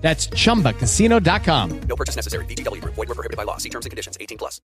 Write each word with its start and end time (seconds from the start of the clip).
That's 0.00 0.28
chumbacasino.com. 0.34 1.78
No 1.86 1.94
purchase 1.94 2.16
necessary. 2.16 2.44
VGW 2.46 2.80
Group. 2.80 2.94
Void 2.96 3.08
were 3.08 3.14
prohibited 3.14 3.36
by 3.36 3.44
law. 3.44 3.58
See 3.58 3.68
terms 3.68 3.86
and 3.86 3.90
conditions. 3.90 4.16
18 4.18 4.36
plus. 4.36 4.60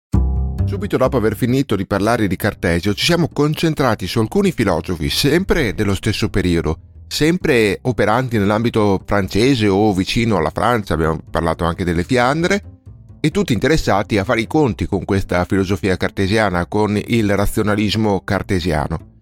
Subito 0.66 0.98
dopo 0.98 1.18
aver 1.18 1.36
finito 1.36 1.76
di 1.76 1.86
parlare 1.86 2.28
di 2.28 2.36
Cartesio, 2.36 2.96
ci 2.96 3.06
siamo 3.06 3.30
concentrati 3.32 4.08
su 4.08 4.20
alcuni 4.20 4.52
filosofi, 4.52 5.12
sempre 5.12 5.76
dello 5.76 5.94
stesso 5.94 6.30
periodo, 6.30 6.80
sempre 7.08 7.78
operanti 7.84 8.40
nell'ambito 8.40 9.00
francese 9.06 9.68
o 9.68 9.94
vicino 9.94 10.38
alla 10.38 10.50
Francia, 10.50 10.96
abbiamo 10.96 11.22
parlato 11.30 11.66
anche 11.66 11.84
delle 11.84 12.04
Fiandre, 12.04 12.64
e 13.20 13.30
tutti 13.30 13.54
interessati 13.54 14.18
a 14.18 14.24
fare 14.24 14.42
i 14.42 14.48
conti 14.48 14.88
con 14.88 15.06
questa 15.06 15.46
filosofia 15.46 15.98
cartesiana, 15.98 16.66
con 16.66 17.00
il 17.06 17.36
razionalismo 17.36 18.22
cartesiano. 18.24 19.14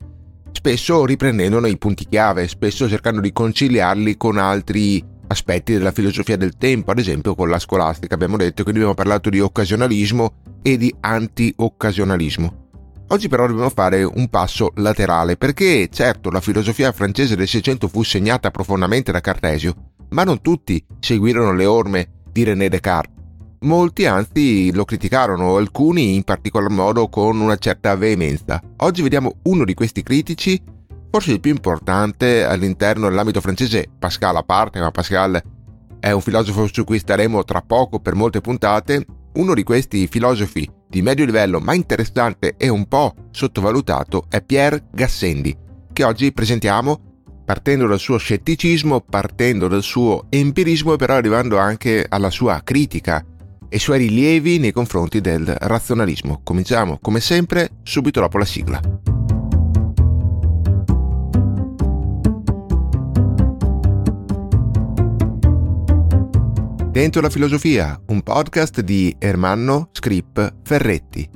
Spesso 0.52 1.06
riprendendone 1.06 1.70
i 1.70 1.78
punti 1.78 2.08
chiave, 2.08 2.48
spesso 2.48 2.88
cercando 2.88 3.20
di 3.20 3.34
conciliarli 3.34 4.16
con 4.16 4.38
altri 4.38 5.04
aspetti 5.34 5.74
della 5.74 5.92
filosofia 5.92 6.38
del 6.38 6.56
tempo, 6.58 6.92
ad 6.92 7.00
esempio 7.00 7.36
con 7.36 7.50
la 7.50 7.60
scolastica, 7.60 8.16
abbiamo 8.16 8.38
detto, 8.38 8.64
quindi 8.64 8.80
abbiamo 8.80 8.96
parlato 8.96 9.30
di 9.30 9.40
occasionalismo 9.40 10.34
e 10.62 10.78
di 10.78 10.94
anti-occasionalismo. 11.02 12.62
Oggi 13.10 13.28
però 13.28 13.46
dobbiamo 13.46 13.70
fare 13.70 14.04
un 14.04 14.30
passo 14.30 14.72
laterale, 14.76 15.36
perché 15.36 15.90
certo 15.92 16.32
la 16.32 16.40
filosofia 16.40 16.92
francese 16.92 17.36
del 17.36 17.48
Seicento 17.48 17.88
fu 17.88 18.02
segnata 18.02 18.50
profondamente 18.50 19.12
da 19.12 19.20
Cartesio, 19.20 19.76
ma 20.10 20.24
non 20.24 20.42
tutti 20.42 20.84
seguirono 21.00 21.54
le 21.54 21.66
orme 21.66 22.08
di 22.32 22.44
René 22.44 22.70
Descartes. 22.70 23.12
Molti 23.62 24.06
anzi 24.06 24.74
lo 24.74 24.84
criticarono, 24.84 25.56
alcuni 25.58 26.16
in 26.16 26.24
particolar 26.24 26.70
modo 26.70 27.08
con 27.08 27.40
una 27.40 27.56
certa 27.58 27.96
veemenza. 27.96 28.62
Oggi 28.78 29.02
vediamo 29.02 29.36
uno 29.44 29.64
di 29.64 29.74
questi 29.74 30.04
critici 30.04 30.62
Forse 31.14 31.32
il 31.32 31.40
più 31.40 31.52
importante 31.52 32.44
all'interno 32.44 33.08
dell'ambito 33.08 33.40
francese, 33.40 33.88
Pascal 34.00 34.36
a 34.36 34.42
parte, 34.42 34.80
ma 34.80 34.90
Pascal 34.90 35.40
è 36.00 36.10
un 36.10 36.22
filosofo 36.22 36.66
su 36.66 36.84
cui 36.84 36.98
staremo 36.98 37.44
tra 37.44 37.62
poco 37.62 38.00
per 38.00 38.16
molte 38.16 38.42
puntate, 38.42 39.06
uno 39.34 39.54
di 39.54 39.62
questi 39.62 40.08
filosofi 40.08 40.68
di 40.90 41.04
medio 41.04 41.24
livello 41.26 41.60
ma 41.60 41.76
interessante 41.76 42.56
e 42.58 42.68
un 42.68 42.88
po' 42.88 43.14
sottovalutato 43.30 44.26
è 44.28 44.42
Pierre 44.42 44.88
Gassendi, 44.92 45.56
che 45.94 46.04
oggi 46.04 46.34
presentiamo 46.34 47.00
partendo 47.46 47.86
dal 47.86 48.00
suo 48.00 48.18
scetticismo, 48.18 49.02
partendo 49.02 49.68
dal 49.68 49.84
suo 49.84 50.26
empirismo 50.30 50.94
e 50.94 50.96
però 50.96 51.14
arrivando 51.14 51.60
anche 51.60 52.08
alla 52.10 52.32
sua 52.32 52.62
critica 52.64 53.24
e 53.70 53.78
suoi 53.78 54.00
rilievi 54.00 54.58
nei 54.58 54.72
confronti 54.72 55.22
del 55.22 55.46
razionalismo. 55.46 56.42
Cominciamo 56.44 56.98
come 57.00 57.20
sempre 57.20 57.70
subito 57.84 58.20
dopo 58.20 58.40
la 58.40 58.46
sigla. 58.46 58.82
Dentro 66.94 67.22
la 67.22 67.30
filosofia, 67.32 68.00
un 68.10 68.22
podcast 68.22 68.82
di 68.82 69.16
Ermanno 69.18 69.90
Scrip 69.94 70.58
Ferretti. 70.62 71.28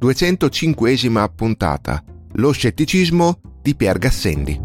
205esima 0.00 1.28
puntata. 1.34 2.00
Lo 2.34 2.52
scetticismo 2.52 3.40
di 3.60 3.74
Pier 3.74 3.98
Gassendi. 3.98 4.60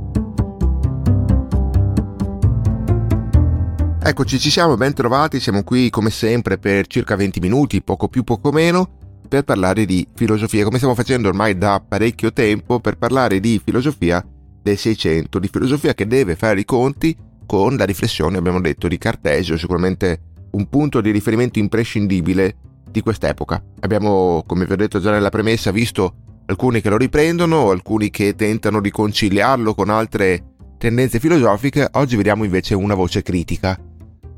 Eccoci, 4.03 4.38
ci 4.38 4.51
siamo 4.51 4.78
ben 4.78 4.94
trovati, 4.94 5.40
siamo 5.40 5.63
qui 5.63 5.90
come 5.90 6.12
sempre 6.12 6.59
per 6.59 6.85
circa 6.85 7.16
20 7.16 7.40
minuti, 7.40 7.81
poco 7.81 8.07
più 8.07 8.23
poco 8.23 8.51
meno, 8.51 8.88
per 9.28 9.44
parlare 9.44 9.85
di 9.85 10.07
filosofia, 10.13 10.63
come 10.63 10.78
stiamo 10.78 10.94
facendo 10.94 11.28
ormai 11.28 11.57
da 11.57 11.84
parecchio 11.84 12.31
tempo, 12.31 12.79
per 12.79 13.00
parlare 13.00 13.40
di 13.40 13.59
filosofia 13.66 14.23
del 14.61 14.78
Seicento, 14.78 15.40
di 15.40 15.50
filosofia 15.51 15.96
che 15.96 16.06
deve 16.06 16.35
fare 16.35 16.59
i 16.59 16.66
conti 16.66 17.17
con 17.49 17.77
la 17.77 17.85
riflessione, 17.85 18.37
abbiamo 18.37 18.61
detto, 18.61 18.87
di 18.87 18.99
Cartesio, 18.99 19.57
sicuramente 19.57 20.21
un 20.51 20.69
punto 20.69 21.01
di 21.01 21.09
riferimento 21.09 21.57
imprescindibile 21.57 22.55
di 22.91 23.01
quest'epoca. 23.01 23.59
Abbiamo, 23.79 24.43
come 24.45 24.67
vi 24.67 24.73
ho 24.73 24.75
detto 24.75 24.99
già 24.99 25.09
nella 25.09 25.31
premessa, 25.31 25.71
visto 25.71 26.41
alcuni 26.45 26.79
che 26.79 26.89
lo 26.89 26.97
riprendono, 26.97 27.71
alcuni 27.71 28.11
che 28.11 28.35
tentano 28.35 28.79
di 28.79 28.91
conciliarlo 28.91 29.73
con 29.73 29.89
altre 29.89 30.43
tendenze 30.77 31.19
filosofiche, 31.19 31.87
oggi 31.93 32.15
vediamo 32.15 32.43
invece 32.43 32.75
una 32.75 32.93
voce 32.93 33.23
critica. 33.23 33.75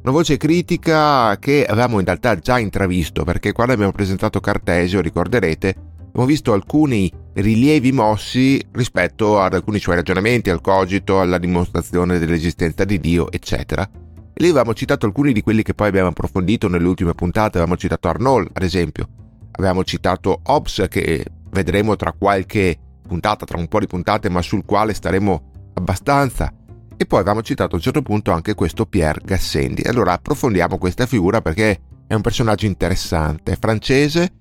Una 0.04 0.12
voce 0.14 0.38
critica 0.38 1.38
che 1.38 1.66
avevamo 1.66 2.00
in 2.00 2.06
realtà 2.06 2.38
già 2.38 2.60
intravisto, 2.60 3.26
perché 3.26 3.52
quando 3.52 3.74
abbiamo 3.74 3.92
presentato 3.92 4.40
Cartesio, 4.40 5.02
ricorderete, 5.02 5.76
abbiamo 6.08 6.26
visto 6.26 6.54
alcuni 6.54 7.12
rilievi 7.34 7.92
mossi 7.92 8.62
rispetto 8.72 9.40
ad 9.40 9.54
alcuni 9.54 9.80
suoi 9.80 9.96
ragionamenti, 9.96 10.50
al 10.50 10.62
cogito, 10.62 11.20
alla 11.20 11.38
dimostrazione 11.38 12.20
dell'esistenza 12.20 12.84
di 12.84 13.00
Dio, 13.00 13.32
eccetera. 13.32 13.84
E 13.84 14.42
lì 14.42 14.50
avevamo 14.50 14.74
citato 14.74 15.06
alcuni 15.06 15.34
di 15.34 15.42
quelli 15.42 15.64
che 15.64 15.74
poi 15.74 15.88
abbiamo 15.88 16.10
approfondito 16.10 16.68
nelle 16.68 16.88
ultime 16.88 17.14
puntate, 17.14 17.58
avevamo 17.58 17.78
citato 17.78 18.08
Arnold, 18.08 18.50
ad 18.54 18.64
esempio, 18.64 19.08
avevamo 19.52 19.84
citato 19.84 20.42
Hobbes, 20.44 20.86
che 20.90 21.26
vedremo 21.52 21.96
tra 21.96 22.14
qualche 22.14 22.78
puntata, 23.08 23.46
tra 23.46 23.58
un 23.58 23.68
po' 23.68 23.80
di 23.80 23.88
puntate, 23.88 24.30
ma 24.30 24.42
sul 24.42 24.66
quale 24.66 24.94
staremo 24.94 25.72
abbastanza. 25.74 26.54
E 26.98 27.06
poi 27.06 27.20
avevamo 27.20 27.42
citato 27.42 27.74
a 27.74 27.78
un 27.78 27.82
certo 27.82 28.02
punto 28.02 28.32
anche 28.32 28.54
questo 28.54 28.86
Pierre 28.86 29.22
Gassendi. 29.24 29.82
Allora 29.84 30.14
approfondiamo 30.14 30.78
questa 30.78 31.06
figura 31.06 31.42
perché 31.42 31.80
è 32.06 32.14
un 32.14 32.22
personaggio 32.22 32.68
interessante, 32.68 33.54
è 33.54 33.58
francese, 33.60 34.34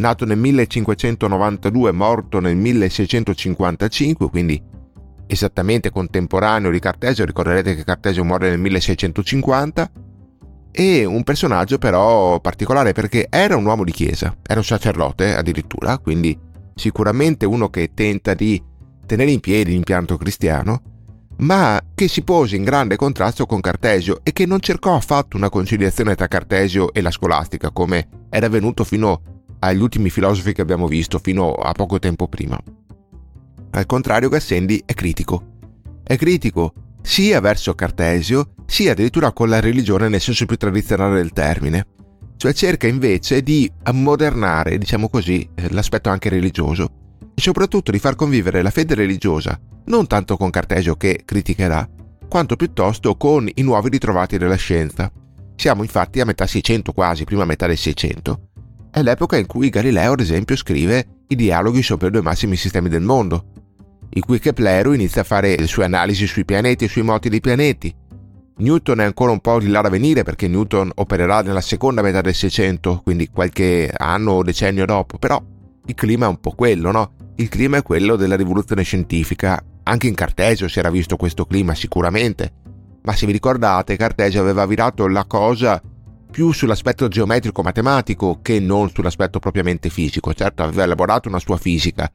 nato 0.00 0.24
nel 0.24 0.38
1592, 0.38 1.92
morto 1.92 2.40
nel 2.40 2.56
1655, 2.56 4.28
quindi 4.28 4.60
esattamente 5.26 5.90
contemporaneo 5.90 6.70
di 6.70 6.80
Cartesio, 6.80 7.24
ricorderete 7.24 7.76
che 7.76 7.84
Cartesio 7.84 8.24
muore 8.24 8.48
nel 8.48 8.58
1650, 8.58 9.90
e 10.72 11.04
un 11.04 11.22
personaggio 11.22 11.78
però 11.78 12.40
particolare 12.40 12.92
perché 12.92 13.26
era 13.28 13.56
un 13.56 13.64
uomo 13.64 13.84
di 13.84 13.92
chiesa, 13.92 14.36
era 14.44 14.58
un 14.58 14.64
sacerdote 14.64 15.34
addirittura, 15.34 15.98
quindi 15.98 16.36
sicuramente 16.74 17.44
uno 17.44 17.68
che 17.68 17.90
tenta 17.94 18.34
di 18.34 18.62
tenere 19.06 19.30
in 19.30 19.40
piedi 19.40 19.72
l'impianto 19.72 20.16
cristiano, 20.16 20.82
ma 21.38 21.80
che 21.94 22.06
si 22.08 22.22
pose 22.22 22.56
in 22.56 22.64
grande 22.64 22.96
contrasto 22.96 23.46
con 23.46 23.60
Cartesio 23.60 24.20
e 24.22 24.32
che 24.32 24.46
non 24.46 24.60
cercò 24.60 24.94
affatto 24.94 25.36
una 25.36 25.48
conciliazione 25.48 26.14
tra 26.14 26.28
Cartesio 26.28 26.92
e 26.92 27.00
la 27.00 27.10
scolastica 27.10 27.70
come 27.70 28.08
era 28.30 28.46
avvenuto 28.46 28.84
fino 28.84 29.39
agli 29.60 29.80
ultimi 29.80 30.10
filosofi 30.10 30.52
che 30.52 30.60
abbiamo 30.60 30.86
visto 30.86 31.18
fino 31.18 31.52
a 31.52 31.72
poco 31.72 31.98
tempo 31.98 32.28
prima. 32.28 32.58
Al 33.70 33.86
contrario, 33.86 34.28
Gassendi 34.28 34.82
è 34.84 34.94
critico. 34.94 35.58
È 36.02 36.16
critico 36.16 36.72
sia 37.02 37.40
verso 37.40 37.74
Cartesio, 37.74 38.54
sia 38.66 38.92
addirittura 38.92 39.32
con 39.32 39.48
la 39.48 39.60
religione 39.60 40.08
nel 40.08 40.20
senso 40.20 40.46
più 40.46 40.56
tradizionale 40.56 41.16
del 41.16 41.32
termine. 41.32 41.86
Cioè 42.36 42.52
cerca 42.52 42.86
invece 42.86 43.42
di 43.42 43.70
ammodernare, 43.84 44.78
diciamo 44.78 45.08
così, 45.08 45.48
eh, 45.54 45.70
l'aspetto 45.70 46.08
anche 46.08 46.28
religioso 46.28 46.90
e 47.34 47.40
soprattutto 47.40 47.90
di 47.90 47.98
far 47.98 48.14
convivere 48.16 48.62
la 48.62 48.70
fede 48.70 48.94
religiosa 48.94 49.58
non 49.90 50.06
tanto 50.06 50.36
con 50.36 50.50
Cartesio 50.50 50.96
che 50.96 51.22
criticherà, 51.24 51.88
quanto 52.28 52.56
piuttosto 52.56 53.16
con 53.16 53.48
i 53.52 53.62
nuovi 53.62 53.88
ritrovati 53.90 54.38
della 54.38 54.54
scienza. 54.54 55.10
Siamo 55.56 55.82
infatti 55.82 56.20
a 56.20 56.24
metà 56.24 56.46
600 56.46 56.92
quasi, 56.92 57.24
prima 57.24 57.44
metà 57.44 57.66
del 57.66 57.76
600, 57.76 58.49
è 58.90 59.02
l'epoca 59.02 59.36
in 59.36 59.46
cui 59.46 59.68
Galileo, 59.70 60.12
ad 60.12 60.20
esempio, 60.20 60.56
scrive 60.56 61.22
i 61.28 61.36
dialoghi 61.36 61.82
sopra 61.82 62.08
i 62.08 62.10
due 62.10 62.22
massimi 62.22 62.56
sistemi 62.56 62.88
del 62.88 63.02
mondo, 63.02 63.44
in 64.10 64.22
cui 64.22 64.40
Keplero 64.40 64.92
inizia 64.92 65.20
a 65.20 65.24
fare 65.24 65.56
le 65.56 65.66
sue 65.66 65.84
analisi 65.84 66.26
sui 66.26 66.44
pianeti 66.44 66.84
e 66.84 66.88
sui 66.88 67.02
moti 67.02 67.28
dei 67.28 67.40
pianeti. 67.40 67.94
Newton 68.56 69.00
è 69.00 69.04
ancora 69.04 69.30
un 69.32 69.40
po' 69.40 69.58
di 69.58 69.68
là 69.68 69.80
da 69.80 69.88
venire 69.88 70.22
perché 70.22 70.48
Newton 70.48 70.90
opererà 70.96 71.40
nella 71.40 71.60
seconda 71.60 72.02
metà 72.02 72.20
del 72.20 72.34
Seicento, 72.34 73.00
quindi 73.02 73.28
qualche 73.28 73.90
anno 73.96 74.32
o 74.32 74.42
decennio 74.42 74.84
dopo, 74.84 75.18
però 75.18 75.42
il 75.86 75.94
clima 75.94 76.26
è 76.26 76.28
un 76.28 76.40
po' 76.40 76.50
quello, 76.50 76.90
no? 76.90 77.12
Il 77.36 77.48
clima 77.48 77.78
è 77.78 77.82
quello 77.82 78.16
della 78.16 78.36
rivoluzione 78.36 78.82
scientifica. 78.82 79.62
Anche 79.84 80.08
in 80.08 80.14
Cartesio 80.14 80.68
si 80.68 80.78
era 80.78 80.90
visto 80.90 81.16
questo 81.16 81.46
clima 81.46 81.74
sicuramente, 81.74 82.52
ma 83.02 83.14
se 83.14 83.24
vi 83.24 83.32
ricordate 83.32 83.96
Cartesio 83.96 84.40
aveva 84.40 84.66
virato 84.66 85.06
la 85.08 85.24
cosa 85.24 85.80
più 86.30 86.52
sull'aspetto 86.52 87.08
geometrico-matematico 87.08 88.38
che 88.40 88.60
non 88.60 88.88
sull'aspetto 88.90 89.38
propriamente 89.38 89.90
fisico. 89.90 90.32
Certo, 90.32 90.62
aveva 90.62 90.84
elaborato 90.84 91.28
una 91.28 91.38
sua 91.38 91.56
fisica, 91.56 92.10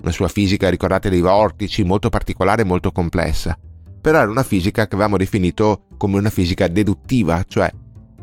una 0.00 0.12
sua 0.12 0.28
fisica, 0.28 0.70
ricordate, 0.70 1.10
dei 1.10 1.20
vortici, 1.20 1.84
molto 1.84 2.08
particolare 2.08 2.62
e 2.62 2.64
molto 2.64 2.92
complessa. 2.92 3.58
Però 4.00 4.18
era 4.18 4.30
una 4.30 4.44
fisica 4.44 4.86
che 4.86 4.94
avevamo 4.94 5.16
definito 5.16 5.86
come 5.96 6.18
una 6.18 6.30
fisica 6.30 6.68
deduttiva, 6.68 7.44
cioè 7.46 7.70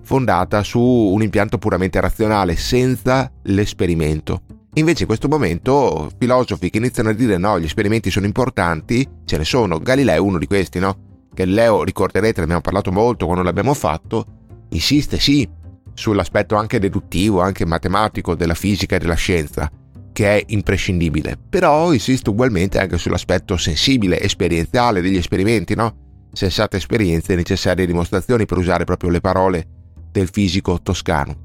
fondata 0.01 0.63
su 0.63 0.79
un 0.79 1.21
impianto 1.21 1.57
puramente 1.57 1.99
razionale, 1.99 2.55
senza 2.55 3.31
l'esperimento. 3.43 4.41
Invece 4.75 5.01
in 5.01 5.07
questo 5.07 5.27
momento 5.27 6.09
filosofi 6.17 6.69
che 6.69 6.79
iniziano 6.79 7.09
a 7.09 7.13
dire 7.13 7.37
no, 7.37 7.59
gli 7.59 7.65
esperimenti 7.65 8.09
sono 8.09 8.25
importanti, 8.25 9.07
ce 9.23 9.37
ne 9.37 9.45
sono, 9.45 9.77
Galileo 9.77 10.15
è 10.15 10.17
uno 10.17 10.39
di 10.39 10.47
questi, 10.47 10.79
no? 10.79 10.97
Galileo, 11.33 11.83
ricorderete, 11.83 12.37
ne 12.37 12.43
abbiamo 12.43 12.61
parlato 12.61 12.91
molto 12.91 13.25
quando 13.25 13.43
l'abbiamo 13.43 13.73
fatto, 13.73 14.25
insiste 14.73 15.19
sì 15.19 15.47
sull'aspetto 15.93 16.55
anche 16.55 16.79
deduttivo, 16.79 17.41
anche 17.41 17.65
matematico 17.65 18.35
della 18.35 18.55
fisica 18.55 18.95
e 18.95 18.99
della 18.99 19.13
scienza, 19.15 19.69
che 20.11 20.37
è 20.37 20.43
imprescindibile, 20.47 21.37
però 21.49 21.91
insiste 21.93 22.29
ugualmente 22.29 22.79
anche 22.79 22.97
sull'aspetto 22.97 23.57
sensibile, 23.57 24.19
esperienziale 24.19 25.01
degli 25.01 25.17
esperimenti, 25.17 25.75
no? 25.75 26.27
Sensate 26.31 26.77
esperienze 26.77 27.33
e 27.33 27.35
necessarie 27.35 27.85
dimostrazioni 27.85 28.45
per 28.45 28.57
usare 28.57 28.85
proprio 28.85 29.09
le 29.09 29.21
parole 29.21 29.67
del 30.11 30.29
fisico 30.31 30.81
toscano. 30.81 31.35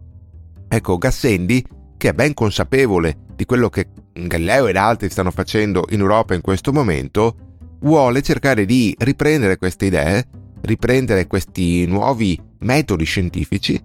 Ecco, 0.69 0.99
Gassendi 0.99 1.65
che 1.99 2.11
è 2.11 2.13
ben 2.13 2.33
consapevole 2.33 3.27
di 3.35 3.45
quello 3.45 3.69
che 3.69 3.89
Galileo 4.13 4.69
ed 4.69 4.77
altri 4.77 5.11
stanno 5.11 5.33
facendo 5.33 5.85
in 5.91 6.01
Europa 6.01 6.35
in 6.35 6.41
questo 6.41 6.73
momento, 6.73 7.37
vuole 7.81 8.23
cercare 8.23 8.65
di 8.65 8.95
riprendere 8.99 9.59
queste 9.59 9.87
idee, 9.87 10.25
riprendere 10.63 11.27
questi 11.27 11.87
nuovi 11.87 12.41
metodi 12.61 13.05
scientifici 13.05 13.81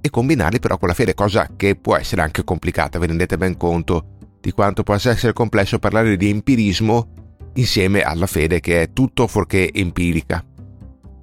e 0.00 0.10
combinarli 0.10 0.58
però 0.58 0.78
con 0.78 0.88
la 0.88 0.94
fede, 0.94 1.14
cosa 1.14 1.50
che 1.56 1.76
può 1.76 1.96
essere 1.96 2.22
anche 2.22 2.44
complicata, 2.44 2.98
vi 2.98 3.06
rendete 3.06 3.36
ben 3.36 3.56
conto 3.56 4.16
di 4.40 4.52
quanto 4.52 4.82
possa 4.82 5.10
essere 5.10 5.32
complesso 5.32 5.78
parlare 5.78 6.16
di 6.16 6.30
empirismo 6.30 7.08
insieme 7.54 8.02
alla 8.02 8.26
fede 8.26 8.60
che 8.60 8.82
è 8.82 8.92
tutto 8.92 9.26
fuorché 9.26 9.72
empirica. 9.72 10.44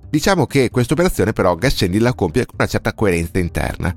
Diciamo 0.09 0.45
che 0.45 0.69
questa 0.69 0.93
operazione 0.93 1.33
però 1.33 1.55
Gassendi 1.55 1.99
la 1.99 2.13
compie 2.13 2.45
con 2.45 2.55
una 2.59 2.67
certa 2.67 2.93
coerenza 2.93 3.39
interna. 3.39 3.95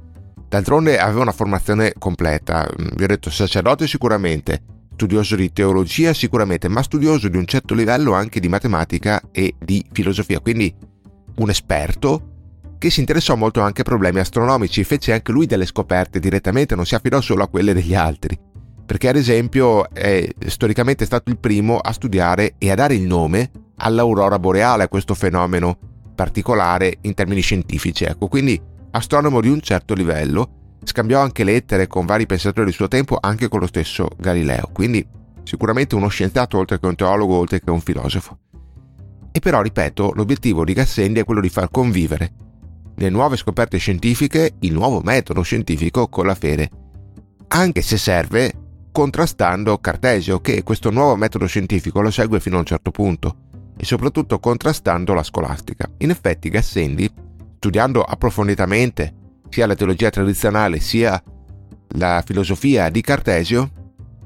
D'altronde 0.49 0.99
aveva 0.99 1.21
una 1.23 1.33
formazione 1.33 1.93
completa, 1.99 2.69
vi 2.97 3.05
ho 3.05 3.07
detto 3.07 3.31
sacerdote 3.31 3.87
sicuramente, 3.87 4.63
studioso 4.95 5.37
di 5.37 5.53
teologia 5.53 6.15
sicuramente, 6.15 6.69
ma 6.69 6.83
studioso 6.83 7.29
di 7.29 7.37
un 7.37 7.45
certo 7.45 7.75
livello 7.75 8.15
anche 8.15 8.41
di 8.41 8.49
matematica 8.49 9.21
e 9.31 9.55
di 9.59 9.85
filosofia, 9.93 10.41
quindi 10.41 10.75
un 11.37 11.51
esperto 11.51 12.38
che 12.79 12.91
si 12.91 13.01
interessò 13.01 13.35
molto 13.35 13.61
anche 13.61 13.81
a 13.81 13.85
problemi 13.85 14.21
astronomici, 14.21 14.85
fece 14.85 15.13
anche 15.13 15.33
lui 15.33 15.47
delle 15.47 15.67
scoperte 15.67 16.21
direttamente, 16.21 16.77
non 16.77 16.87
si 16.87 16.95
affidò 16.95 17.21
solo 17.21 17.43
a 17.43 17.49
quelle 17.49 17.75
degli 17.75 17.95
altri, 17.95 18.39
perché 18.87 19.09
ad 19.09 19.17
esempio 19.17 19.91
è 19.91 20.29
storicamente 20.47 21.05
stato 21.05 21.31
il 21.31 21.39
primo 21.39 21.79
a 21.79 21.93
studiare 21.93 22.55
e 22.57 22.71
a 22.71 22.77
dare 22.77 22.95
il 22.95 23.03
nome 23.03 23.51
all'aurora 23.77 24.39
boreale, 24.39 24.85
a 24.85 24.89
questo 24.89 25.15
fenomeno 25.15 25.77
particolare 26.15 26.99
in 27.03 27.15
termini 27.15 27.41
scientifici, 27.41 28.05
ecco, 28.05 28.29
quindi 28.29 28.61
astronomo 28.93 29.41
di 29.41 29.49
un 29.49 29.61
certo 29.61 29.95
livello, 29.95 30.77
scambiò 30.85 31.21
anche 31.21 31.45
lettere 31.45 31.89
con 31.89 32.07
vari 32.07 32.27
pensatori 32.27 32.67
del 32.67 32.75
suo 32.75 32.89
tempo, 32.89 33.19
anche 33.21 33.49
con 33.49 33.61
lo 33.61 33.67
stesso 33.67 34.09
Galileo, 34.17 34.71
quindi 34.73 35.07
sicuramente 35.43 35.95
uno 35.95 36.09
scienziato 36.09 36.59
oltre 36.59 36.79
che 36.79 36.87
un 36.87 36.95
teologo, 36.95 37.35
oltre 37.35 37.61
che 37.61 37.71
un 37.71 37.81
filosofo. 37.81 38.39
E 39.33 39.41
però, 39.41 39.63
ripeto, 39.63 40.13
l'obiettivo 40.15 40.65
di 40.65 40.73
Gassendi 40.73 41.21
è 41.21 41.25
quello 41.25 41.41
di 41.41 41.49
far 41.49 41.71
convivere 41.71 42.33
le 42.99 43.11
nuove 43.11 43.37
scoperte 43.37 43.79
scientifiche, 43.79 44.57
il 44.61 44.73
nuovo 44.73 45.01
metodo 45.01 45.43
scientifico 45.43 46.09
con 46.09 46.27
la 46.27 46.35
fede, 46.35 46.69
anche 47.49 47.81
se 47.81 47.97
serve 47.97 48.53
contrastando 48.91 49.79
Cartesio, 49.79 50.41
che 50.41 50.65
questo 50.65 50.91
nuovo 50.91 51.15
metodo 51.15 51.47
scientifico 51.47 52.01
lo 52.01 52.11
segue 52.11 52.41
fino 52.41 52.57
a 52.57 52.61
un 52.61 52.65
certo 52.67 52.91
punto, 52.91 53.37
e 53.77 53.85
soprattutto 53.85 54.41
contrastando 54.41 55.15
la 55.15 55.23
scolastica. 55.23 55.89
In 55.99 56.11
effetti 56.11 56.49
Gassendi 56.49 57.09
studiando 57.59 58.03
approfonditamente 58.03 59.15
sia 59.49 59.67
la 59.67 59.75
teologia 59.75 60.11
tradizionale 60.11 60.81
sia 60.81 61.21
la 61.93 62.23
filosofia 62.27 62.91
di 62.91 63.01
Cartesio, 63.01 63.71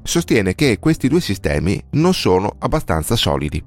sostiene 0.01 0.55
che 0.55 0.79
questi 0.79 1.07
due 1.07 1.21
sistemi 1.21 1.81
non 1.91 2.13
sono 2.13 2.55
abbastanza 2.59 3.15
solidi. 3.15 3.63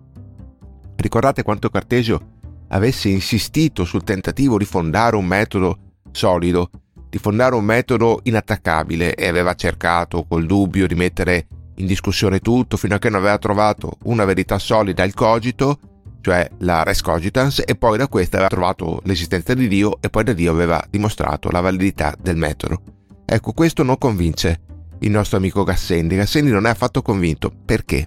Ricordate 0.97 1.43
quanto 1.43 1.70
Cartesio 1.70 2.36
avesse 2.68 3.08
insistito 3.08 3.84
sul 3.84 4.04
tentativo 4.04 4.58
di 4.58 4.64
fondare 4.64 5.16
un 5.16 5.26
metodo 5.26 5.78
solido, 6.10 6.70
di 7.08 7.18
fondare 7.18 7.54
un 7.54 7.64
metodo 7.64 8.20
inattaccabile 8.22 9.14
e 9.14 9.26
aveva 9.26 9.54
cercato 9.54 10.24
col 10.24 10.46
dubbio 10.46 10.86
di 10.86 10.94
mettere 10.94 11.46
in 11.76 11.86
discussione 11.86 12.40
tutto 12.40 12.76
fino 12.76 12.94
a 12.94 12.98
che 12.98 13.10
non 13.10 13.20
aveva 13.20 13.38
trovato 13.38 13.98
una 14.04 14.24
verità 14.24 14.58
solida 14.58 15.04
il 15.04 15.14
cogito 15.14 15.78
cioè 16.26 16.50
la 16.58 16.82
res 16.82 17.02
cogitans, 17.02 17.62
e 17.64 17.76
poi 17.76 17.96
da 17.96 18.08
questa 18.08 18.38
aveva 18.38 18.50
trovato 18.50 19.00
l'esistenza 19.04 19.54
di 19.54 19.68
Dio 19.68 19.98
e 20.00 20.10
poi 20.10 20.24
da 20.24 20.32
Dio 20.32 20.50
aveva 20.50 20.84
dimostrato 20.90 21.52
la 21.52 21.60
validità 21.60 22.16
del 22.20 22.34
metodo. 22.34 22.82
Ecco, 23.24 23.52
questo 23.52 23.84
non 23.84 23.96
convince 23.96 24.60
il 24.98 25.12
nostro 25.12 25.36
amico 25.36 25.62
Gassendi. 25.62 26.16
Gassendi 26.16 26.50
non 26.50 26.66
è 26.66 26.70
affatto 26.70 27.00
convinto. 27.00 27.52
Perché? 27.64 28.04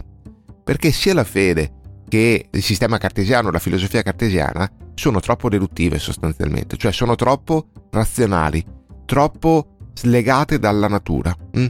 Perché 0.65 0.91
sia 0.91 1.13
la 1.13 1.23
fede 1.23 1.75
che 2.09 2.47
il 2.51 2.61
sistema 2.61 2.97
cartesiano, 2.97 3.51
la 3.51 3.59
filosofia 3.59 4.01
cartesiana, 4.01 4.69
sono 4.95 5.21
troppo 5.21 5.47
deduttive 5.47 5.97
sostanzialmente, 5.97 6.75
cioè 6.75 6.91
sono 6.91 7.15
troppo 7.15 7.67
razionali, 7.91 8.61
troppo 9.05 9.77
slegate 9.93 10.59
dalla 10.59 10.87
natura. 10.87 11.33
Mm? 11.57 11.65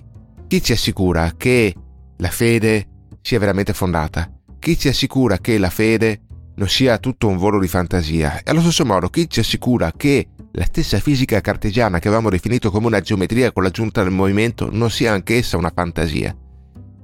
Chi 0.48 0.64
ci 0.64 0.72
assicura 0.72 1.34
che 1.38 1.76
la 2.18 2.30
fede 2.30 2.88
sia 3.22 3.38
veramente 3.38 3.74
fondata? 3.74 4.32
Chi 4.58 4.78
ci 4.78 4.88
assicura 4.88 5.38
che 5.38 5.60
la 5.60 5.70
fede 5.70 6.22
non 6.56 6.68
sia 6.68 6.98
tutto 6.98 7.28
un 7.28 7.38
volo 7.38 7.60
di 7.60 7.68
fantasia. 7.68 8.40
E 8.40 8.50
allo 8.50 8.62
stesso 8.62 8.84
modo, 8.84 9.10
chi 9.10 9.30
ci 9.30 9.40
assicura 9.40 9.94
che 9.96 10.30
la 10.54 10.66
stessa 10.66 11.00
fisica 11.00 11.40
cartesiana 11.40 12.00
che 12.00 12.08
avevamo 12.08 12.30
definito 12.30 12.72
come 12.72 12.88
una 12.88 13.00
geometria 13.00 13.52
con 13.52 13.64
l'aggiunta 13.64 14.02
del 14.02 14.12
movimento 14.12 14.70
non 14.72 14.90
sia 14.90 15.14
anch'essa 15.14 15.56
una 15.56 15.72
fantasia? 15.74 16.36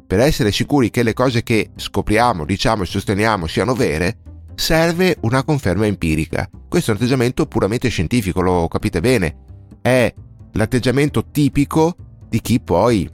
Per 0.07 0.19
essere 0.19 0.51
sicuri 0.51 0.91
che 0.91 1.01
le 1.01 1.13
cose 1.13 1.41
che 1.41 1.71
scopriamo, 1.75 2.45
diciamo 2.45 2.83
e 2.83 2.85
sosteniamo 2.85 3.47
siano 3.47 3.73
vere, 3.73 4.17
serve 4.53 5.17
una 5.21 5.43
conferma 5.43 5.87
empirica. 5.87 6.49
Questo 6.69 6.91
è 6.91 6.93
un 6.93 6.99
atteggiamento 6.99 7.47
puramente 7.47 7.89
scientifico, 7.89 8.41
lo 8.41 8.67
capite 8.67 8.99
bene. 8.99 9.35
È 9.81 10.13
l'atteggiamento 10.53 11.25
tipico 11.31 11.95
di 12.29 12.39
chi 12.39 12.59
poi 12.59 13.09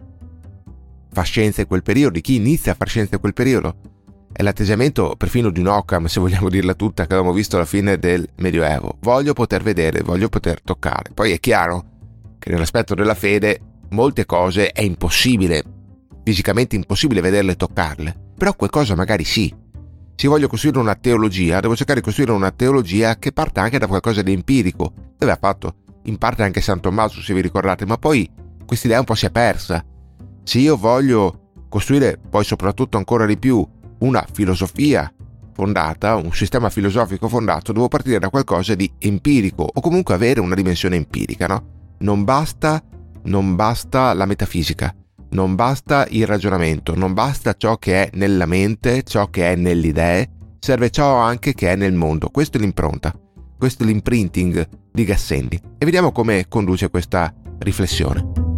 fa 1.13 1.21
scienza 1.23 1.61
in 1.61 1.67
quel 1.67 1.81
periodo, 1.81 2.13
di 2.13 2.21
chi 2.21 2.35
inizia 2.35 2.73
a 2.73 2.75
fare 2.75 2.89
scienza 2.89 3.15
in 3.15 3.21
quel 3.21 3.33
periodo. 3.33 3.75
È 4.33 4.43
l'atteggiamento 4.43 5.15
perfino 5.17 5.49
di 5.49 5.59
un 5.59 5.67
Occam, 5.67 6.05
se 6.05 6.19
vogliamo 6.19 6.49
dirla 6.49 6.73
tutta, 6.73 7.05
che 7.05 7.13
avevamo 7.13 7.33
visto 7.33 7.55
alla 7.55 7.65
fine 7.65 7.97
del 7.97 8.27
Medioevo. 8.37 8.97
Voglio 8.99 9.33
poter 9.33 9.63
vedere, 9.63 10.01
voglio 10.01 10.29
poter 10.29 10.61
toccare. 10.61 11.11
Poi 11.13 11.31
è 11.31 11.39
chiaro 11.39 11.85
che 12.37 12.49
nell'aspetto 12.49 12.95
della 12.95 13.15
fede 13.15 13.59
molte 13.89 14.25
cose 14.25 14.71
è 14.71 14.81
impossibile, 14.81 15.63
fisicamente 16.23 16.75
impossibile 16.75 17.21
vederle 17.21 17.53
e 17.53 17.55
toccarle. 17.55 18.15
Però 18.37 18.53
qualcosa 18.55 18.95
magari 18.95 19.23
sì. 19.23 19.53
Se 20.15 20.27
voglio 20.27 20.47
costruire 20.47 20.79
una 20.79 20.95
teologia, 20.95 21.59
devo 21.59 21.75
cercare 21.75 21.99
di 21.99 22.05
costruire 22.05 22.31
una 22.31 22.51
teologia 22.51 23.17
che 23.17 23.31
parta 23.31 23.61
anche 23.61 23.79
da 23.79 23.87
qualcosa 23.87 24.21
di 24.21 24.33
empirico. 24.33 24.93
Dove 25.17 25.31
ha 25.31 25.37
fatto 25.39 25.75
in 26.03 26.17
parte 26.17 26.43
anche 26.43 26.61
San 26.61 26.79
Tommaso, 26.79 27.21
se 27.21 27.33
vi 27.33 27.41
ricordate, 27.41 27.85
ma 27.85 27.97
poi 27.97 28.29
questa 28.65 28.87
idea 28.87 28.99
un 28.99 29.05
po' 29.05 29.15
si 29.15 29.25
è 29.25 29.31
persa. 29.31 29.83
Se 30.43 30.59
io 30.59 30.77
voglio 30.77 31.51
costruire 31.69 32.17
poi 32.17 32.43
soprattutto 32.43 32.97
ancora 32.97 33.25
di 33.25 33.37
più 33.37 33.65
una 33.99 34.25
filosofia 34.31 35.11
fondata, 35.53 36.15
un 36.15 36.31
sistema 36.33 36.69
filosofico 36.69 37.27
fondato, 37.27 37.71
devo 37.71 37.87
partire 37.87 38.19
da 38.19 38.29
qualcosa 38.29 38.73
di 38.75 38.91
empirico 38.99 39.69
o 39.71 39.81
comunque 39.81 40.13
avere 40.13 40.39
una 40.39 40.55
dimensione 40.55 40.95
empirica, 40.95 41.47
no? 41.47 41.95
Non 41.99 42.23
basta, 42.23 42.81
non 43.23 43.55
basta 43.55 44.13
la 44.13 44.25
metafisica, 44.25 44.93
non 45.31 45.55
basta 45.55 46.05
il 46.09 46.25
ragionamento, 46.25 46.95
non 46.95 47.13
basta 47.13 47.53
ciò 47.57 47.77
che 47.77 48.03
è 48.03 48.09
nella 48.13 48.45
mente, 48.45 49.03
ciò 49.03 49.29
che 49.29 49.51
è 49.51 49.55
nelle 49.55 49.87
idee, 49.87 50.29
serve 50.59 50.89
ciò 50.89 51.15
anche 51.15 51.53
che 51.53 51.71
è 51.71 51.75
nel 51.75 51.93
mondo. 51.93 52.29
Questa 52.29 52.57
è 52.57 52.61
l'impronta, 52.61 53.13
questo 53.57 53.83
è 53.83 53.85
l'imprinting 53.85 54.67
di 54.91 55.03
Gassendi. 55.05 55.61
E 55.77 55.85
vediamo 55.85 56.11
come 56.11 56.47
conduce 56.47 56.89
questa 56.89 57.33
riflessione. 57.59 58.49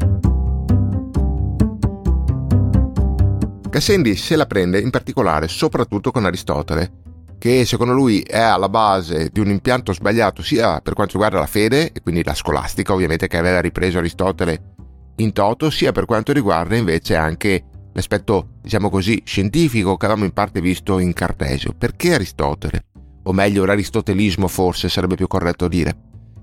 Gassendi 3.69 4.15
se 4.15 4.35
la 4.35 4.45
prende 4.45 4.79
in 4.79 4.89
particolare 4.89 5.47
soprattutto 5.47 6.11
con 6.11 6.25
Aristotele, 6.25 7.01
che 7.37 7.65
secondo 7.65 7.93
lui 7.93 8.21
è 8.21 8.39
alla 8.39 8.69
base 8.69 9.29
di 9.31 9.39
un 9.39 9.49
impianto 9.49 9.93
sbagliato 9.93 10.41
sia 10.41 10.79
per 10.79 10.93
quanto 10.93 11.13
riguarda 11.13 11.39
la 11.39 11.47
fede, 11.47 11.91
e 11.91 12.01
quindi 12.01 12.23
la 12.23 12.33
scolastica 12.33 12.93
ovviamente 12.93 13.27
che 13.27 13.37
aveva 13.37 13.59
ripreso 13.59 13.97
Aristotele 13.97 14.72
in 15.17 15.31
toto, 15.31 15.69
sia 15.69 15.91
per 15.91 16.05
quanto 16.05 16.31
riguarda 16.31 16.75
invece 16.75 17.15
anche 17.15 17.63
l'aspetto, 17.93 18.57
diciamo 18.61 18.89
così, 18.89 19.21
scientifico 19.25 19.95
che 19.97 20.05
avevamo 20.05 20.25
in 20.25 20.33
parte 20.33 20.61
visto 20.61 20.99
in 20.99 21.13
Cartesio. 21.13 21.73
Perché 21.77 22.15
Aristotele? 22.15 22.85
O 23.23 23.33
meglio, 23.33 23.65
l'aristotelismo 23.65 24.47
forse 24.47 24.89
sarebbe 24.89 25.15
più 25.15 25.27
corretto 25.27 25.67
dire. 25.67 25.95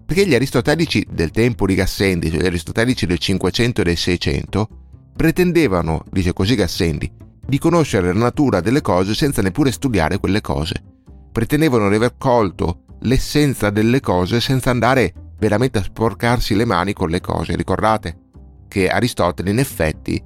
Perché 0.06 0.26
gli 0.26 0.34
aristotelici 0.34 1.06
del 1.08 1.30
tempo 1.30 1.66
di 1.66 1.74
Gassendi, 1.74 2.30
cioè 2.30 2.40
gli 2.40 2.46
aristotelici 2.46 3.06
del 3.06 3.18
500 3.18 3.80
e 3.80 3.84
del 3.84 3.96
600, 3.96 4.68
pretendevano, 5.14 6.02
dice 6.10 6.32
così 6.32 6.54
Gassendi, 6.54 7.10
di 7.46 7.58
conoscere 7.58 8.12
la 8.12 8.18
natura 8.18 8.60
delle 8.60 8.80
cose 8.80 9.14
senza 9.14 9.42
neppure 9.42 9.70
studiare 9.70 10.18
quelle 10.18 10.40
cose. 10.40 10.82
Pretendevano 11.30 11.88
di 11.88 11.96
aver 11.96 12.14
colto 12.16 12.84
l'essenza 13.02 13.70
delle 13.70 14.00
cose 14.00 14.40
senza 14.40 14.70
andare 14.70 15.12
veramente 15.38 15.78
a 15.78 15.82
sporcarsi 15.82 16.54
le 16.54 16.64
mani 16.64 16.92
con 16.92 17.08
le 17.08 17.20
cose. 17.20 17.54
Ricordate 17.54 18.29
che 18.70 18.88
Aristotele 18.88 19.50
in 19.50 19.58
effetti, 19.58 20.22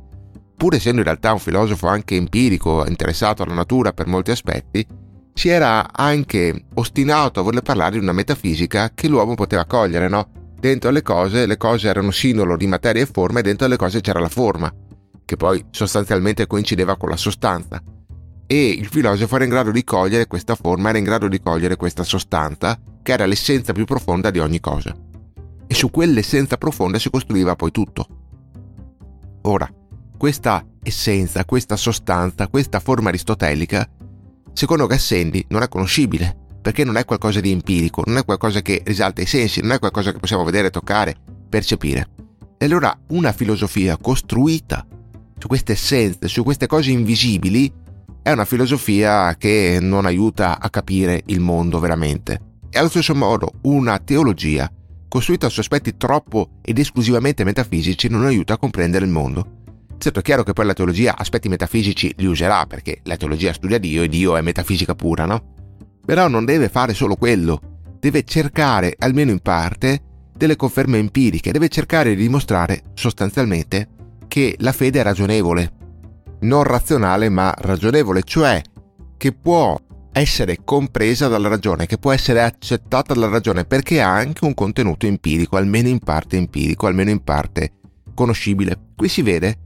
pur 0.54 0.74
essendo 0.74 0.98
in 0.98 1.04
realtà 1.04 1.32
un 1.32 1.38
filosofo 1.38 1.86
anche 1.86 2.14
empirico, 2.14 2.86
interessato 2.86 3.42
alla 3.42 3.54
natura 3.54 3.92
per 3.92 4.06
molti 4.06 4.30
aspetti, 4.30 4.86
si 5.32 5.48
era 5.48 5.92
anche 5.92 6.66
ostinato 6.74 7.40
a 7.40 7.42
voler 7.42 7.62
parlare 7.62 7.92
di 7.92 8.02
una 8.02 8.12
metafisica 8.12 8.92
che 8.94 9.08
l'uomo 9.08 9.34
poteva 9.34 9.64
cogliere, 9.64 10.08
no? 10.08 10.28
Dentro 10.60 10.90
le 10.90 11.02
cose, 11.02 11.46
le 11.46 11.56
cose 11.56 11.88
erano 11.88 12.10
sinolo 12.10 12.56
di 12.56 12.66
materia 12.66 13.02
e 13.02 13.06
forma 13.06 13.40
e 13.40 13.42
dentro 13.42 13.66
le 13.66 13.76
cose 13.76 14.00
c'era 14.00 14.20
la 14.20 14.28
forma, 14.28 14.72
che 15.24 15.36
poi 15.36 15.64
sostanzialmente 15.70 16.46
coincideva 16.46 16.96
con 16.96 17.08
la 17.08 17.16
sostanza. 17.16 17.82
E 18.46 18.68
il 18.68 18.86
filosofo 18.86 19.34
era 19.34 19.44
in 19.44 19.50
grado 19.50 19.70
di 19.70 19.82
cogliere 19.84 20.26
questa 20.26 20.54
forma, 20.54 20.90
era 20.90 20.98
in 20.98 21.04
grado 21.04 21.28
di 21.28 21.40
cogliere 21.40 21.76
questa 21.76 22.04
sostanza, 22.04 22.78
che 23.02 23.12
era 23.12 23.26
l'essenza 23.26 23.72
più 23.72 23.86
profonda 23.86 24.30
di 24.30 24.38
ogni 24.38 24.60
cosa. 24.60 24.94
E 25.66 25.74
su 25.74 25.90
quell'essenza 25.90 26.56
profonda 26.56 26.98
si 26.98 27.10
costruiva 27.10 27.56
poi 27.56 27.70
tutto. 27.70 28.23
Ora, 29.46 29.68
questa 30.16 30.64
essenza, 30.82 31.44
questa 31.44 31.76
sostanza, 31.76 32.48
questa 32.48 32.80
forma 32.80 33.10
aristotelica, 33.10 33.86
secondo 34.54 34.86
Gassendi 34.86 35.44
non 35.48 35.62
è 35.62 35.68
conoscibile, 35.68 36.34
perché 36.62 36.82
non 36.82 36.96
è 36.96 37.04
qualcosa 37.04 37.40
di 37.40 37.50
empirico, 37.50 38.02
non 38.06 38.16
è 38.16 38.24
qualcosa 38.24 38.62
che 38.62 38.80
risalta 38.86 39.20
i 39.20 39.26
sensi, 39.26 39.60
non 39.60 39.72
è 39.72 39.78
qualcosa 39.78 40.12
che 40.12 40.18
possiamo 40.18 40.44
vedere, 40.44 40.70
toccare, 40.70 41.14
percepire. 41.46 42.08
E 42.56 42.64
allora 42.64 42.98
una 43.08 43.32
filosofia 43.32 43.98
costruita 43.98 44.86
su 45.36 45.46
queste 45.46 45.72
essenze, 45.72 46.26
su 46.28 46.42
queste 46.42 46.66
cose 46.66 46.90
invisibili, 46.90 47.70
è 48.22 48.32
una 48.32 48.46
filosofia 48.46 49.36
che 49.36 49.76
non 49.78 50.06
aiuta 50.06 50.58
a 50.58 50.70
capire 50.70 51.20
il 51.26 51.40
mondo 51.40 51.80
veramente. 51.80 52.40
E 52.70 52.78
allo 52.78 52.88
stesso 52.88 53.14
modo 53.14 53.52
una 53.64 53.98
teologia 53.98 54.72
costruita 55.14 55.48
su 55.48 55.60
aspetti 55.60 55.96
troppo 55.96 56.58
ed 56.60 56.76
esclusivamente 56.76 57.44
metafisici 57.44 58.08
non 58.08 58.24
aiuta 58.24 58.54
a 58.54 58.58
comprendere 58.58 59.04
il 59.04 59.12
mondo. 59.12 59.62
Certo 59.96 60.18
è 60.18 60.22
chiaro 60.22 60.42
che 60.42 60.52
poi 60.52 60.66
la 60.66 60.72
teologia 60.72 61.16
aspetti 61.16 61.48
metafisici 61.48 62.12
li 62.16 62.26
userà 62.26 62.66
perché 62.66 62.98
la 63.04 63.16
teologia 63.16 63.52
studia 63.52 63.78
Dio 63.78 64.02
e 64.02 64.08
Dio 64.08 64.36
è 64.36 64.40
metafisica 64.40 64.96
pura, 64.96 65.24
no? 65.24 65.54
Però 66.04 66.26
non 66.26 66.44
deve 66.44 66.68
fare 66.68 66.94
solo 66.94 67.14
quello, 67.14 67.60
deve 68.00 68.24
cercare, 68.24 68.96
almeno 68.98 69.30
in 69.30 69.38
parte, 69.38 70.00
delle 70.36 70.56
conferme 70.56 70.98
empiriche, 70.98 71.52
deve 71.52 71.68
cercare 71.68 72.16
di 72.16 72.22
dimostrare 72.22 72.82
sostanzialmente 72.94 73.90
che 74.26 74.56
la 74.58 74.72
fede 74.72 74.98
è 74.98 75.04
ragionevole, 75.04 75.72
non 76.40 76.64
razionale 76.64 77.28
ma 77.28 77.54
ragionevole, 77.56 78.24
cioè 78.24 78.60
che 79.16 79.30
può 79.32 79.78
essere 80.16 80.58
compresa 80.62 81.26
dalla 81.26 81.48
ragione, 81.48 81.86
che 81.86 81.98
può 81.98 82.12
essere 82.12 82.40
accettata 82.40 83.14
dalla 83.14 83.28
ragione 83.28 83.64
perché 83.64 84.00
ha 84.00 84.14
anche 84.14 84.44
un 84.44 84.54
contenuto 84.54 85.06
empirico, 85.06 85.56
almeno 85.56 85.88
in 85.88 85.98
parte 85.98 86.36
empirico, 86.36 86.86
almeno 86.86 87.10
in 87.10 87.22
parte 87.22 87.72
conoscibile. 88.14 88.78
Qui 88.94 89.08
si 89.08 89.22
vede 89.22 89.58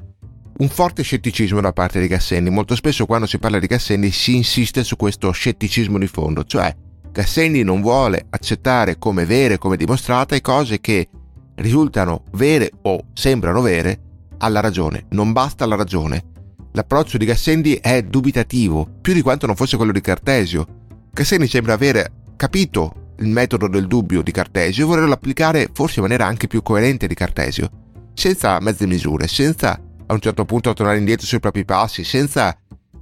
un 0.59 0.69
forte 0.69 1.02
scetticismo 1.02 1.61
da 1.61 1.73
parte 1.73 2.00
di 2.00 2.07
Gassendi. 2.07 2.49
Molto 2.49 2.75
spesso 2.75 3.05
quando 3.05 3.26
si 3.26 3.38
parla 3.38 3.59
di 3.59 3.67
Gassendi 3.67 4.11
si 4.11 4.37
insiste 4.37 4.83
su 4.85 4.97
questo 4.97 5.31
scetticismo 5.31 5.99
di 5.99 6.07
fondo, 6.07 6.45
cioè 6.45 6.75
Gassendi 7.12 7.62
non 7.62 7.83
vuole 7.83 8.26
accettare 8.31 8.99
come 8.99 9.26
vere, 9.26 9.59
come 9.59 9.76
dimostrate 9.76 10.40
cose 10.40 10.81
che 10.81 11.09
risultano 11.57 12.23
vere 12.33 12.71
o 12.83 13.09
sembrano 13.12 13.61
vere 13.61 14.00
alla 14.38 14.61
ragione. 14.61 15.07
Non 15.11 15.33
basta 15.33 15.67
la 15.67 15.76
ragione 15.76 16.37
L'approccio 16.78 17.18
di 17.18 17.25
Gassendi 17.25 17.75
è 17.75 18.04
dubitativo, 18.04 18.88
più 19.00 19.12
di 19.12 19.20
quanto 19.20 19.47
non 19.47 19.56
fosse 19.56 19.76
quello 19.76 19.90
di 19.90 20.00
Cartesio. 20.00 20.64
Gassendi 21.11 21.49
sembra 21.49 21.73
aver 21.73 22.08
capito 22.37 23.14
il 23.18 23.26
metodo 23.26 23.66
del 23.66 23.88
dubbio 23.88 24.23
di 24.23 24.30
Cartesio 24.30 24.85
e 24.85 24.87
volerlo 24.87 25.12
applicare 25.12 25.70
forse 25.73 25.97
in 25.97 26.02
maniera 26.02 26.26
anche 26.26 26.47
più 26.47 26.62
coerente 26.62 27.08
di 27.08 27.14
Cartesio, 27.14 27.68
senza 28.14 28.61
mezze 28.61 28.87
misure, 28.87 29.26
senza 29.26 29.73
a 30.06 30.12
un 30.12 30.20
certo 30.20 30.44
punto 30.44 30.73
tornare 30.73 30.99
indietro 30.99 31.26
sui 31.26 31.40
propri 31.40 31.64
passi, 31.64 32.04
senza 32.04 32.56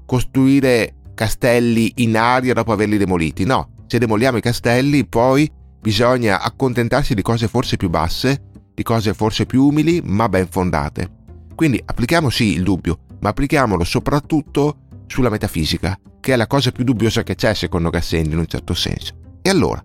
costruire 0.06 0.94
castelli 1.12 1.92
in 1.96 2.16
aria 2.16 2.54
dopo 2.54 2.72
averli 2.72 2.96
demoliti. 2.96 3.44
No, 3.44 3.84
se 3.88 3.98
demoliamo 3.98 4.38
i 4.38 4.40
castelli 4.40 5.06
poi 5.06 5.52
bisogna 5.78 6.40
accontentarsi 6.40 7.12
di 7.12 7.20
cose 7.20 7.46
forse 7.46 7.76
più 7.76 7.90
basse, 7.90 8.40
di 8.72 8.82
cose 8.82 9.12
forse 9.12 9.44
più 9.44 9.66
umili, 9.66 10.00
ma 10.02 10.30
ben 10.30 10.48
fondate. 10.48 11.10
Quindi 11.54 11.82
applichiamo 11.84 12.30
sì 12.30 12.54
il 12.54 12.62
dubbio, 12.62 13.00
ma 13.26 13.32
applichiamolo 13.32 13.82
soprattutto 13.82 14.78
sulla 15.08 15.30
metafisica, 15.30 15.98
che 16.20 16.32
è 16.32 16.36
la 16.36 16.46
cosa 16.46 16.70
più 16.70 16.84
dubbiosa 16.84 17.24
che 17.24 17.34
c'è 17.34 17.54
secondo 17.54 17.90
Gassendi 17.90 18.32
in 18.34 18.38
un 18.38 18.46
certo 18.46 18.72
senso. 18.72 19.14
E 19.42 19.50
allora, 19.50 19.84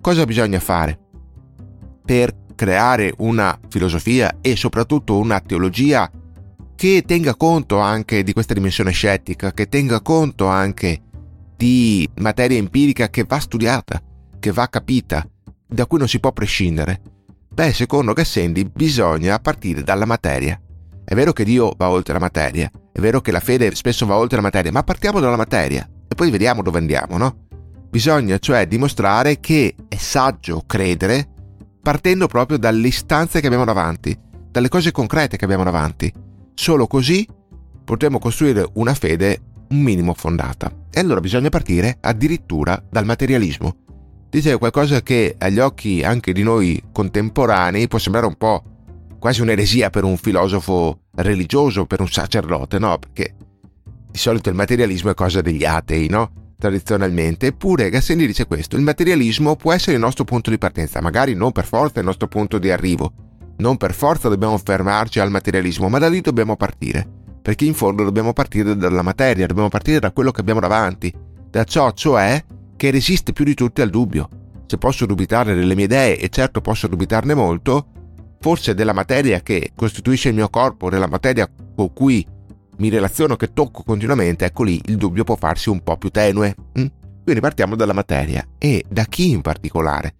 cosa 0.00 0.24
bisogna 0.24 0.58
fare 0.58 0.98
per 2.04 2.34
creare 2.56 3.14
una 3.18 3.56
filosofia 3.68 4.38
e 4.40 4.56
soprattutto 4.56 5.16
una 5.16 5.38
teologia 5.40 6.10
che 6.74 7.04
tenga 7.06 7.36
conto 7.36 7.78
anche 7.78 8.24
di 8.24 8.32
questa 8.32 8.54
dimensione 8.54 8.90
scettica, 8.90 9.52
che 9.52 9.68
tenga 9.68 10.00
conto 10.00 10.46
anche 10.46 11.02
di 11.56 12.08
materia 12.16 12.58
empirica 12.58 13.08
che 13.10 13.24
va 13.24 13.38
studiata, 13.38 14.02
che 14.40 14.50
va 14.50 14.68
capita, 14.68 15.24
da 15.68 15.86
cui 15.86 15.98
non 15.98 16.08
si 16.08 16.18
può 16.18 16.32
prescindere? 16.32 17.00
Beh, 17.48 17.72
secondo 17.72 18.12
Gassendi 18.12 18.64
bisogna 18.64 19.38
partire 19.38 19.82
dalla 19.82 20.04
materia 20.04 20.60
è 21.08 21.14
vero 21.14 21.32
che 21.32 21.44
Dio 21.44 21.72
va 21.76 21.88
oltre 21.88 22.12
la 22.12 22.18
materia, 22.18 22.68
è 22.90 22.98
vero 22.98 23.20
che 23.20 23.30
la 23.30 23.38
fede 23.38 23.72
spesso 23.76 24.06
va 24.06 24.16
oltre 24.16 24.38
la 24.38 24.42
materia, 24.42 24.72
ma 24.72 24.82
partiamo 24.82 25.20
dalla 25.20 25.36
materia 25.36 25.88
e 26.08 26.14
poi 26.16 26.30
vediamo 26.32 26.62
dove 26.62 26.78
andiamo, 26.78 27.16
no? 27.16 27.44
Bisogna 27.88 28.38
cioè 28.38 28.66
dimostrare 28.66 29.38
che 29.38 29.76
è 29.86 29.94
saggio 29.94 30.64
credere 30.66 31.28
partendo 31.80 32.26
proprio 32.26 32.58
dalle 32.58 32.88
istanze 32.88 33.38
che 33.38 33.46
abbiamo 33.46 33.64
davanti, 33.64 34.18
dalle 34.50 34.68
cose 34.68 34.90
concrete 34.90 35.36
che 35.36 35.44
abbiamo 35.44 35.62
davanti. 35.62 36.12
Solo 36.54 36.88
così 36.88 37.24
potremo 37.84 38.18
costruire 38.18 38.68
una 38.72 38.92
fede 38.92 39.40
un 39.68 39.78
minimo 39.78 40.12
fondata. 40.12 40.72
E 40.90 40.98
allora 40.98 41.20
bisogna 41.20 41.50
partire 41.50 41.98
addirittura 42.00 42.82
dal 42.90 43.04
materialismo. 43.04 43.76
Dice 44.28 44.58
qualcosa 44.58 45.02
che 45.02 45.36
agli 45.38 45.60
occhi 45.60 46.02
anche 46.02 46.32
di 46.32 46.42
noi 46.42 46.82
contemporanei 46.90 47.86
può 47.86 48.00
sembrare 48.00 48.26
un 48.26 48.34
po' 48.34 48.75
quasi 49.26 49.40
un'eresia 49.40 49.90
per 49.90 50.04
un 50.04 50.16
filosofo 50.16 51.00
religioso, 51.16 51.84
per 51.84 52.00
un 52.00 52.06
sacerdote, 52.06 52.78
no? 52.78 52.96
Perché 52.96 53.34
di 54.08 54.18
solito 54.18 54.50
il 54.50 54.54
materialismo 54.54 55.10
è 55.10 55.14
cosa 55.14 55.40
degli 55.40 55.64
atei, 55.64 56.08
no? 56.08 56.54
Tradizionalmente, 56.56 57.48
eppure 57.48 57.90
Gassendi 57.90 58.24
dice 58.24 58.46
questo, 58.46 58.76
il 58.76 58.82
materialismo 58.82 59.56
può 59.56 59.72
essere 59.72 59.96
il 59.96 60.00
nostro 60.00 60.22
punto 60.22 60.48
di 60.50 60.58
partenza, 60.58 61.00
magari 61.00 61.34
non 61.34 61.50
per 61.50 61.64
forza 61.64 61.98
il 61.98 62.04
nostro 62.04 62.28
punto 62.28 62.58
di 62.58 62.70
arrivo, 62.70 63.12
non 63.56 63.76
per 63.76 63.94
forza 63.94 64.28
dobbiamo 64.28 64.56
fermarci 64.58 65.18
al 65.18 65.32
materialismo, 65.32 65.88
ma 65.88 65.98
da 65.98 66.08
lì 66.08 66.20
dobbiamo 66.20 66.54
partire, 66.54 67.04
perché 67.42 67.64
in 67.64 67.74
fondo 67.74 68.04
dobbiamo 68.04 68.32
partire 68.32 68.76
dalla 68.76 69.02
materia, 69.02 69.48
dobbiamo 69.48 69.68
partire 69.68 69.98
da 69.98 70.12
quello 70.12 70.30
che 70.30 70.40
abbiamo 70.40 70.60
davanti, 70.60 71.12
da 71.50 71.64
ciò 71.64 71.90
cioè 71.90 72.44
che 72.76 72.92
resiste 72.92 73.32
più 73.32 73.44
di 73.44 73.54
tutti 73.54 73.80
al 73.80 73.90
dubbio. 73.90 74.28
Se 74.66 74.78
posso 74.78 75.04
dubitare 75.04 75.56
delle 75.56 75.74
mie 75.74 75.86
idee, 75.86 76.16
e 76.16 76.28
certo 76.28 76.60
posso 76.60 76.86
dubitarne 76.86 77.34
molto, 77.34 77.88
forse 78.40 78.74
della 78.74 78.92
materia 78.92 79.40
che 79.40 79.72
costituisce 79.74 80.28
il 80.28 80.34
mio 80.34 80.48
corpo, 80.48 80.90
della 80.90 81.08
materia 81.08 81.48
con 81.74 81.92
cui 81.92 82.24
mi 82.78 82.88
relaziono, 82.88 83.36
che 83.36 83.52
tocco 83.52 83.82
continuamente, 83.82 84.44
ecco 84.44 84.62
lì 84.62 84.80
il 84.86 84.96
dubbio 84.96 85.24
può 85.24 85.36
farsi 85.36 85.70
un 85.70 85.82
po' 85.82 85.96
più 85.96 86.10
tenue. 86.10 86.54
Hm? 86.74 86.86
Quindi 87.24 87.40
partiamo 87.40 87.74
dalla 87.74 87.92
materia. 87.92 88.46
E 88.58 88.84
da 88.88 89.04
chi 89.04 89.30
in 89.30 89.40
particolare? 89.40 90.14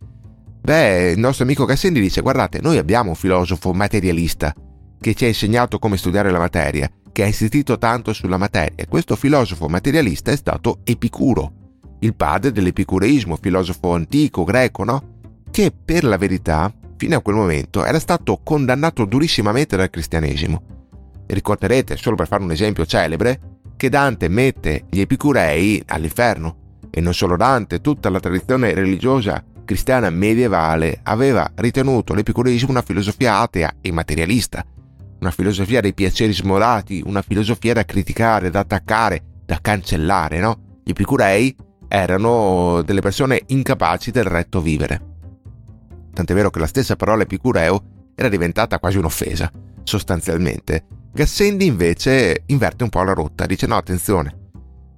Beh, 0.60 1.12
il 1.12 1.18
nostro 1.20 1.44
amico 1.44 1.64
Gassendi 1.64 2.00
dice, 2.00 2.20
guardate, 2.22 2.60
noi 2.60 2.78
abbiamo 2.78 3.10
un 3.10 3.14
filosofo 3.14 3.72
materialista 3.72 4.52
che 4.98 5.14
ci 5.14 5.24
ha 5.24 5.28
insegnato 5.28 5.78
come 5.78 5.96
studiare 5.96 6.32
la 6.32 6.40
materia, 6.40 6.90
che 7.12 7.22
ha 7.22 7.26
insistito 7.26 7.78
tanto 7.78 8.12
sulla 8.12 8.36
materia. 8.36 8.84
Questo 8.88 9.14
filosofo 9.14 9.68
materialista 9.68 10.32
è 10.32 10.36
stato 10.36 10.80
Epicuro, 10.82 11.52
il 12.00 12.16
padre 12.16 12.50
dell'epicureismo, 12.50 13.38
filosofo 13.40 13.92
antico 13.92 14.42
greco, 14.42 14.82
no? 14.82 15.02
Che 15.48 15.72
per 15.72 16.02
la 16.02 16.16
verità 16.16 16.74
fino 16.96 17.16
a 17.16 17.20
quel 17.20 17.36
momento 17.36 17.84
era 17.84 17.98
stato 17.98 18.40
condannato 18.42 19.04
durissimamente 19.04 19.76
dal 19.76 19.90
cristianesimo. 19.90 20.62
ricorderete, 21.26 21.96
solo 21.96 22.16
per 22.16 22.28
fare 22.28 22.42
un 22.42 22.52
esempio 22.52 22.86
celebre, 22.86 23.40
che 23.76 23.88
Dante 23.88 24.28
mette 24.28 24.84
gli 24.88 25.00
epicurei 25.00 25.82
all'inferno. 25.86 26.78
E 26.90 27.00
non 27.00 27.12
solo 27.12 27.36
Dante, 27.36 27.80
tutta 27.80 28.08
la 28.08 28.20
tradizione 28.20 28.72
religiosa 28.72 29.42
cristiana 29.64 30.08
medievale 30.08 31.00
aveva 31.02 31.50
ritenuto 31.56 32.14
l'epicureismo 32.14 32.70
una 32.70 32.82
filosofia 32.82 33.38
atea 33.40 33.76
e 33.80 33.92
materialista, 33.92 34.64
una 35.20 35.32
filosofia 35.32 35.80
dei 35.80 35.92
piaceri 35.92 36.32
smorati, 36.32 37.02
una 37.04 37.22
filosofia 37.22 37.74
da 37.74 37.84
criticare, 37.84 38.50
da 38.50 38.60
attaccare, 38.60 39.22
da 39.44 39.58
cancellare, 39.60 40.38
no? 40.38 40.78
Gli 40.84 40.90
epicurei 40.90 41.54
erano 41.88 42.82
delle 42.82 43.00
persone 43.00 43.42
incapaci 43.46 44.10
del 44.12 44.24
retto 44.24 44.60
vivere 44.60 45.14
tant'è 46.16 46.32
vero 46.32 46.48
che 46.48 46.58
la 46.58 46.66
stessa 46.66 46.96
parola 46.96 47.24
epicureo 47.24 48.12
era 48.14 48.30
diventata 48.30 48.78
quasi 48.78 48.96
un'offesa, 48.96 49.52
sostanzialmente. 49.82 50.86
Gassendi 51.12 51.66
invece 51.66 52.44
inverte 52.46 52.84
un 52.84 52.88
po' 52.88 53.02
la 53.02 53.12
rotta, 53.12 53.44
dice 53.44 53.66
no, 53.66 53.76
attenzione, 53.76 54.48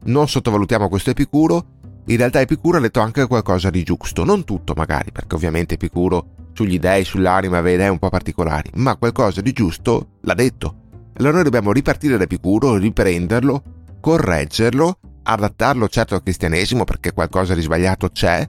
non 0.04 0.28
sottovalutiamo 0.28 0.88
questo 0.88 1.10
Epicuro, 1.10 1.76
in 2.06 2.16
realtà 2.16 2.40
Epicuro 2.40 2.78
ha 2.78 2.80
detto 2.80 3.00
anche 3.00 3.26
qualcosa 3.26 3.68
di 3.68 3.82
giusto, 3.82 4.24
non 4.24 4.44
tutto 4.44 4.74
magari, 4.76 5.10
perché 5.10 5.34
ovviamente 5.34 5.74
Epicuro 5.74 6.50
sugli 6.52 6.78
dei, 6.78 7.04
sull'anima, 7.04 7.58
aveva 7.58 7.74
idee 7.74 7.88
un 7.88 7.98
po' 7.98 8.10
particolari, 8.10 8.70
ma 8.74 8.96
qualcosa 8.96 9.40
di 9.40 9.52
giusto 9.52 10.18
l'ha 10.20 10.34
detto. 10.34 10.86
Allora 11.14 11.34
noi 11.34 11.44
dobbiamo 11.44 11.72
ripartire 11.72 12.16
da 12.16 12.24
Epicuro, 12.24 12.76
riprenderlo, 12.76 13.62
correggerlo, 14.00 15.00
adattarlo 15.24 15.88
certo 15.88 16.14
al 16.14 16.22
cristianesimo 16.22 16.84
perché 16.84 17.12
qualcosa 17.12 17.54
di 17.54 17.62
sbagliato 17.62 18.08
c'è, 18.08 18.48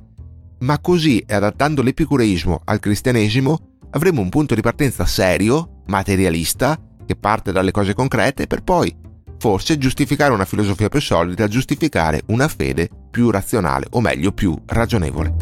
ma 0.60 0.80
così 0.80 1.24
adattando 1.28 1.82
l'epicureismo 1.82 2.62
al 2.66 2.80
cristianesimo 2.80 3.78
avremo 3.92 4.22
un 4.22 4.30
punto 4.30 4.56
di 4.56 4.62
partenza 4.62 5.06
serio, 5.06 5.82
materialista, 5.88 6.80
che 7.06 7.16
parte 7.16 7.52
dalle 7.52 7.72
cose 7.72 7.94
concrete 7.94 8.48
per 8.48 8.64
poi 8.64 8.96
forse 9.40 9.78
giustificare 9.78 10.34
una 10.34 10.46
filosofia 10.46 10.90
più 10.90 11.00
solida, 11.00 11.48
giustificare 11.48 12.24
una 12.28 12.48
fede 12.48 12.90
più 13.10 13.30
razionale, 13.30 13.88
o 13.92 14.02
meglio 14.02 14.32
più 14.32 14.56
ragionevole. 14.66 15.34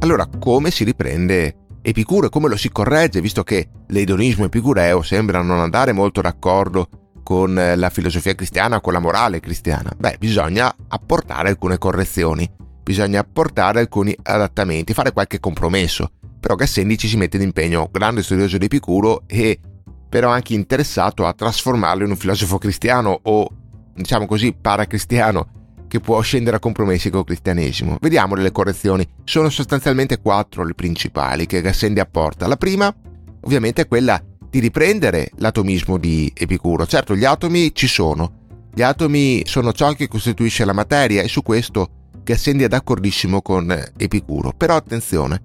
Allora, 0.00 0.26
come 0.38 0.70
si 0.70 0.84
riprende 0.84 1.54
Epicuro 1.82 2.26
e 2.26 2.30
come 2.30 2.48
lo 2.48 2.56
si 2.56 2.70
corregge, 2.70 3.22
visto 3.22 3.42
che 3.42 3.68
l'edonismo 3.86 4.44
epicureo 4.44 5.00
sembra 5.00 5.40
non 5.40 5.60
andare 5.60 5.92
molto 5.92 6.20
d'accordo 6.20 7.09
con 7.22 7.54
la 7.54 7.90
filosofia 7.90 8.34
cristiana, 8.34 8.80
con 8.80 8.92
la 8.92 8.98
morale 8.98 9.40
cristiana? 9.40 9.90
Beh, 9.96 10.16
bisogna 10.18 10.74
apportare 10.88 11.48
alcune 11.48 11.78
correzioni, 11.78 12.50
bisogna 12.82 13.20
apportare 13.20 13.80
alcuni 13.80 14.16
adattamenti, 14.22 14.94
fare 14.94 15.12
qualche 15.12 15.40
compromesso. 15.40 16.10
Però 16.40 16.54
Gassendi 16.54 16.96
ci 16.96 17.08
si 17.08 17.16
mette 17.16 17.38
d'impegno, 17.38 17.88
grande 17.92 18.22
studioso 18.22 18.56
di 18.56 18.64
Epicuro 18.64 19.24
e 19.26 19.60
però 20.08 20.30
anche 20.30 20.54
interessato 20.54 21.26
a 21.26 21.32
trasformarlo 21.32 22.04
in 22.04 22.10
un 22.10 22.16
filosofo 22.16 22.58
cristiano 22.58 23.20
o, 23.22 23.48
diciamo 23.94 24.26
così, 24.26 24.52
paracristiano 24.52 25.58
che 25.86 26.00
può 26.00 26.20
scendere 26.20 26.56
a 26.56 26.60
compromessi 26.60 27.10
col 27.10 27.24
cristianesimo. 27.24 27.96
Vediamo 28.00 28.36
le 28.36 28.52
correzioni. 28.52 29.06
Sono 29.24 29.50
sostanzialmente 29.50 30.20
quattro 30.20 30.64
le 30.64 30.74
principali 30.74 31.46
che 31.46 31.60
Gassendi 31.60 32.00
apporta. 32.00 32.46
La 32.46 32.56
prima, 32.56 32.94
ovviamente, 33.42 33.82
è 33.82 33.88
quella 33.88 34.20
di 34.50 34.58
riprendere 34.58 35.30
l'atomismo 35.36 35.96
di 35.96 36.30
Epicuro. 36.34 36.86
Certo, 36.86 37.14
gli 37.14 37.24
atomi 37.24 37.74
ci 37.74 37.86
sono. 37.86 38.38
Gli 38.72 38.82
atomi 38.82 39.42
sono 39.46 39.72
ciò 39.72 39.92
che 39.92 40.08
costituisce 40.08 40.64
la 40.64 40.72
materia 40.72 41.22
e 41.22 41.28
su 41.28 41.42
questo 41.42 41.88
Gassendi 42.22 42.64
è 42.64 42.68
d'accordissimo 42.68 43.40
con 43.40 43.70
Epicuro. 43.96 44.52
Però 44.56 44.74
attenzione, 44.74 45.40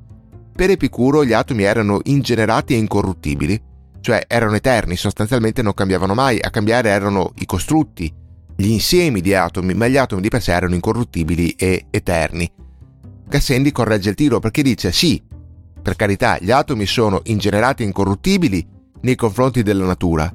per 0.55 0.69
Epicuro 0.69 1.23
gli 1.23 1.33
atomi 1.33 1.63
erano 1.63 1.99
ingenerati 2.03 2.73
e 2.73 2.77
incorruttibili 2.77 3.73
cioè 4.05 4.23
erano 4.27 4.53
eterni, 4.53 4.95
sostanzialmente 4.97 5.63
non 5.63 5.73
cambiavano 5.73 6.13
mai, 6.13 6.37
a 6.39 6.51
cambiare 6.51 6.89
erano 6.89 7.31
i 7.39 7.47
costrutti, 7.47 8.13
gli 8.55 8.67
insiemi 8.67 9.19
di 9.19 9.33
atomi, 9.33 9.73
ma 9.73 9.87
gli 9.87 9.97
atomi 9.97 10.21
di 10.21 10.29
per 10.29 10.43
sé 10.43 10.53
erano 10.53 10.75
incorruttibili 10.75 11.49
e 11.57 11.87
eterni. 11.89 12.47
Gassendi 13.27 13.71
corregge 13.71 14.09
il 14.09 14.15
tiro 14.15 14.37
perché 14.37 14.61
dice 14.61 14.91
sì, 14.91 15.19
per 15.81 15.95
carità, 15.95 16.37
gli 16.39 16.51
atomi 16.51 16.85
sono 16.85 17.21
ingenerati 17.23 17.81
e 17.81 17.87
incorruttibili 17.87 18.63
nei 19.05 19.15
confronti 19.15 19.61
della 19.61 19.85
natura, 19.85 20.33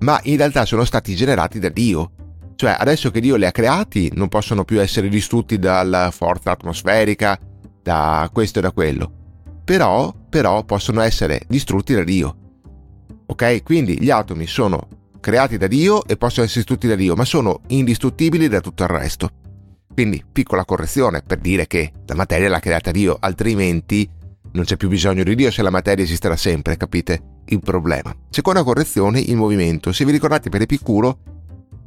ma 0.00 0.20
in 0.24 0.36
realtà 0.36 0.66
sono 0.66 0.84
stati 0.84 1.16
generati 1.16 1.58
da 1.58 1.70
Dio. 1.70 2.12
Cioè, 2.54 2.76
adesso 2.78 3.10
che 3.10 3.20
Dio 3.20 3.36
li 3.36 3.46
ha 3.46 3.50
creati, 3.50 4.12
non 4.14 4.28
possono 4.28 4.64
più 4.64 4.78
essere 4.78 5.08
distrutti 5.08 5.58
dalla 5.58 6.10
forza 6.10 6.50
atmosferica, 6.50 7.38
da 7.82 8.28
questo 8.30 8.58
e 8.58 8.62
da 8.62 8.72
quello. 8.72 9.10
Però, 9.64 10.14
però 10.28 10.62
possono 10.64 11.00
essere 11.00 11.40
distrutti 11.48 11.94
da 11.94 12.04
Dio. 12.04 12.36
Ok? 13.24 13.62
Quindi 13.62 13.98
gli 13.98 14.10
atomi 14.10 14.46
sono 14.46 14.86
creati 15.18 15.56
da 15.56 15.66
Dio 15.66 16.04
e 16.06 16.18
possono 16.18 16.44
essere 16.44 16.60
distrutti 16.60 16.86
da 16.86 16.96
Dio, 16.96 17.14
ma 17.14 17.24
sono 17.24 17.60
indistruttibili 17.68 18.48
da 18.48 18.60
tutto 18.60 18.82
il 18.82 18.90
resto. 18.90 19.30
Quindi, 19.94 20.22
piccola 20.30 20.66
correzione 20.66 21.22
per 21.22 21.38
dire 21.38 21.66
che 21.66 21.92
la 22.04 22.14
materia 22.14 22.50
l'ha 22.50 22.60
creata 22.60 22.90
Dio, 22.90 23.16
altrimenti 23.18 24.06
non 24.52 24.64
c'è 24.64 24.76
più 24.76 24.88
bisogno 24.88 25.22
di 25.22 25.34
Dio 25.34 25.50
se 25.50 25.62
la 25.62 25.70
materia 25.70 26.04
esisterà 26.04 26.36
sempre, 26.36 26.76
capite 26.76 27.38
il 27.46 27.60
problema. 27.60 28.14
Seconda 28.30 28.62
correzione, 28.62 29.20
il 29.20 29.36
movimento. 29.36 29.92
Se 29.92 30.04
vi 30.04 30.12
ricordate 30.12 30.48
per 30.48 30.62
Epicuro, 30.62 31.18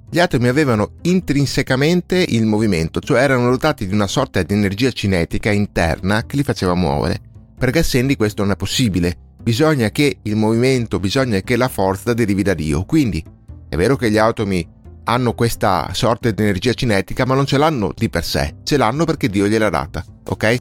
gli 0.10 0.20
atomi 0.20 0.48
avevano 0.48 0.94
intrinsecamente 1.02 2.24
il 2.30 2.46
movimento, 2.46 3.00
cioè 3.00 3.22
erano 3.22 3.50
dotati 3.50 3.88
di 3.88 3.94
una 3.94 4.08
sorta 4.08 4.44
di 4.44 4.54
energia 4.54 4.92
cinetica 4.92 5.50
interna 5.52 6.26
che 6.26 6.36
li 6.36 6.44
faceva 6.44 6.76
muovere. 6.76 7.20
Per 7.58 7.72
Gassendi 7.72 8.16
questo 8.16 8.44
non 8.44 8.52
è 8.52 8.56
possibile, 8.56 9.18
bisogna 9.42 9.90
che 9.90 10.20
il 10.22 10.36
movimento, 10.36 11.00
bisogna 11.00 11.40
che 11.40 11.56
la 11.56 11.68
forza 11.68 12.14
derivi 12.14 12.44
da 12.44 12.54
Dio. 12.54 12.84
Quindi 12.84 13.24
è 13.68 13.76
vero 13.76 13.96
che 13.96 14.12
gli 14.12 14.18
atomi 14.18 14.68
hanno 15.06 15.34
questa 15.34 15.90
sorta 15.94 16.30
di 16.30 16.44
energia 16.44 16.74
cinetica, 16.74 17.26
ma 17.26 17.34
non 17.34 17.46
ce 17.46 17.58
l'hanno 17.58 17.92
di 17.96 18.08
per 18.10 18.24
sé, 18.24 18.58
ce 18.64 18.78
l'hanno 18.78 19.06
perché 19.06 19.30
Dio 19.30 19.48
gliel'ha 19.48 19.70
data, 19.70 20.06
ok? 20.26 20.58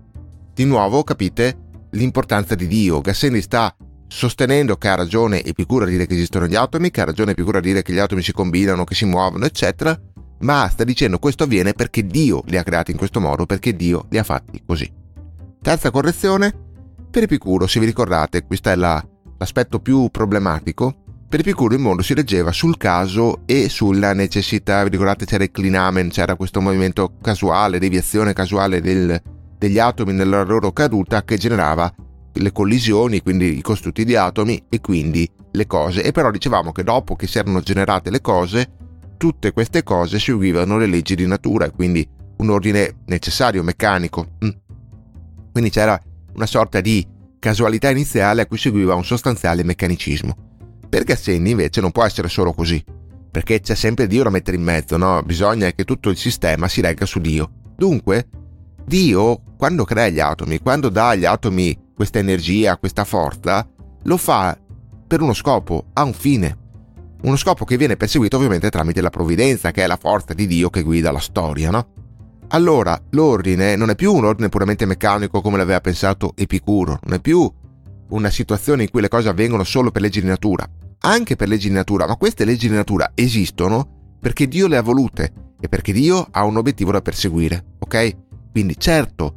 Di 0.55 0.64
nuovo 0.64 1.05
capite 1.05 1.57
l'importanza 1.92 2.55
di 2.55 2.66
Dio. 2.66 3.00
Gassendi 3.00 3.40
sta 3.40 3.74
sostenendo 4.07 4.76
che 4.76 4.88
ha 4.88 4.94
ragione 4.94 5.42
Epicuro 5.42 5.85
a 5.85 5.88
dire 5.88 6.07
che 6.07 6.14
esistono 6.14 6.46
gli 6.46 6.55
atomi, 6.55 6.90
che 6.90 7.00
ha 7.00 7.05
ragione 7.05 7.33
Epicuro 7.33 7.59
a 7.59 7.62
dire 7.62 7.83
che 7.83 7.92
gli 7.92 7.98
atomi 7.98 8.22
si 8.22 8.33
combinano, 8.33 8.85
che 8.85 8.94
si 8.94 9.07
muovono, 9.07 9.46
eccetera, 9.46 9.98
ma 10.40 10.68
sta 10.68 10.85
dicendo 10.85 11.18
questo 11.18 11.44
avviene 11.44 11.72
perché 11.72 12.05
Dio 12.05 12.42
li 12.46 12.59
ha 12.59 12.62
creati 12.62 12.90
in 12.90 12.98
questo 12.98 13.20
modo, 13.20 13.46
perché 13.46 13.74
Dio 13.74 14.07
li 14.11 14.18
ha 14.18 14.24
fatti 14.24 14.62
così. 14.64 14.90
Terza 15.62 15.90
correzione, 15.90 16.52
per 17.11 17.22
Epicuro, 17.22 17.66
se 17.66 17.81
vi 17.81 17.87
ricordate, 17.87 18.44
questo 18.44 18.68
è 18.68 18.74
la, 18.74 19.02
l'aspetto 19.38 19.81
più 19.81 20.09
problematico, 20.11 20.96
per 21.33 21.40
Epicuro 21.40 21.72
il 21.72 21.81
mondo 21.81 22.02
si 22.02 22.12
reggeva 22.12 22.52
sul 22.52 22.76
caso 22.76 23.42
e 23.46 23.70
sulla 23.70 24.12
necessità, 24.12 24.83
vi 24.83 24.90
ricordate 24.90 25.24
c'era 25.24 25.44
il 25.44 25.50
clinamen, 25.50 26.11
c'era 26.11 26.37
questo 26.37 26.61
movimento 26.61 27.14
casuale, 27.22 27.78
deviazione 27.78 28.35
casuale 28.35 28.83
del, 28.83 29.18
degli 29.62 29.79
atomi 29.79 30.12
nella 30.12 30.42
loro 30.42 30.72
caduta 30.72 31.22
che 31.22 31.38
generava 31.38 31.94
le 32.33 32.51
collisioni, 32.51 33.22
quindi 33.22 33.57
i 33.59 33.61
costrutti 33.61 34.05
di 34.05 34.16
atomi 34.16 34.64
e 34.68 34.81
quindi 34.81 35.31
le 35.53 35.68
cose. 35.68 36.03
E 36.03 36.11
però 36.11 36.33
dicevamo 36.33 36.72
che 36.72 36.83
dopo 36.83 37.14
che 37.14 37.29
si 37.29 37.38
erano 37.38 37.61
generate 37.61 38.11
le 38.11 38.20
cose, 38.20 38.72
tutte 39.16 39.53
queste 39.53 39.85
cose 39.85 40.18
seguivano 40.18 40.79
le 40.79 40.87
leggi 40.87 41.14
di 41.14 41.29
natura 41.29 41.70
quindi 41.70 42.05
un 42.38 42.51
ordine 42.51 43.03
necessario, 43.07 43.62
meccanico. 43.62 44.31
Mm. 44.44 44.51
Quindi 45.53 45.70
c'era 45.70 45.96
una 46.35 46.46
sorta 46.46 46.81
di 46.81 47.07
casualità 47.38 47.88
iniziale 47.88 48.42
a 48.42 48.46
cui 48.46 48.59
seguiva 48.59 48.96
un 48.96 49.05
sostanziale 49.05 49.62
meccanicismo. 49.62 50.35
Per 50.88 51.05
Gassendi 51.05 51.51
invece 51.51 51.81
non 51.81 51.92
può 51.92 52.03
essere 52.03 52.29
solo 52.29 52.53
così, 52.53 52.83
perché 53.31 53.61
c'è 53.61 53.77
sempre 53.77 54.09
Dio 54.09 54.25
da 54.25 54.31
mettere 54.31 54.57
in 54.57 54.64
mezzo, 54.64 54.96
no? 54.96 55.22
Bisogna 55.22 55.70
che 55.70 55.85
tutto 55.85 56.11
il 56.11 56.16
sistema 56.16 56.66
si 56.66 56.81
regga 56.81 57.07
su 57.07 57.20
Dio. 57.20 57.48
Dunque, 57.77 58.27
Dio, 58.92 59.40
quando 59.57 59.85
crea 59.85 60.11
gli 60.11 60.20
atomi, 60.20 60.59
quando 60.59 60.90
dà 60.90 61.09
agli 61.09 61.24
atomi 61.24 61.92
questa 61.94 62.18
energia, 62.18 62.76
questa 62.76 63.05
forza, 63.05 63.66
lo 64.02 64.16
fa 64.18 64.55
per 65.07 65.22
uno 65.22 65.33
scopo, 65.33 65.87
ha 65.94 66.02
un 66.02 66.12
fine. 66.12 66.59
Uno 67.22 67.37
scopo 67.37 67.64
che 67.64 67.78
viene 67.78 67.96
perseguito 67.96 68.37
ovviamente 68.37 68.68
tramite 68.68 69.00
la 69.00 69.09
provvidenza, 69.09 69.70
che 69.70 69.83
è 69.83 69.87
la 69.87 69.96
forza 69.96 70.35
di 70.35 70.46
Dio 70.46 70.68
che 70.68 70.83
guida 70.83 71.11
la 71.11 71.20
storia, 71.20 71.70
no? 71.70 71.87
allora 72.48 73.00
l'ordine 73.12 73.76
non 73.76 73.88
è 73.88 73.94
più 73.94 74.12
un 74.12 74.26
ordine 74.26 74.50
puramente 74.50 74.85
meccanico 74.85 75.40
come 75.40 75.57
l'aveva 75.57 75.81
pensato 75.81 76.35
Epicuro, 76.37 76.98
non 77.05 77.14
è 77.14 77.20
più 77.22 77.50
una 78.11 78.28
situazione 78.28 78.83
in 78.83 78.90
cui 78.90 79.00
le 79.00 79.09
cose 79.09 79.31
avvengono 79.31 79.64
solo 79.64 79.90
per 79.90 80.02
leggi 80.02 80.20
di 80.20 80.26
natura, 80.26 80.68
anche 80.98 81.35
per 81.35 81.48
leggi 81.48 81.68
di 81.68 81.74
natura, 81.74 82.07
ma 82.07 82.16
queste 82.16 82.44
leggi 82.44 82.68
di 82.68 82.74
natura 82.74 83.12
esistono 83.14 84.16
perché 84.20 84.46
Dio 84.46 84.66
le 84.66 84.76
ha 84.76 84.83
volute 84.83 85.33
e 85.59 85.66
perché 85.70 85.94
Dio 85.94 86.28
ha 86.31 86.44
un 86.44 86.59
obiettivo 86.59 86.92
da 86.92 87.00
perseguire, 87.00 87.64
ok? 87.78 88.16
Quindi 88.52 88.76
certo, 88.78 89.36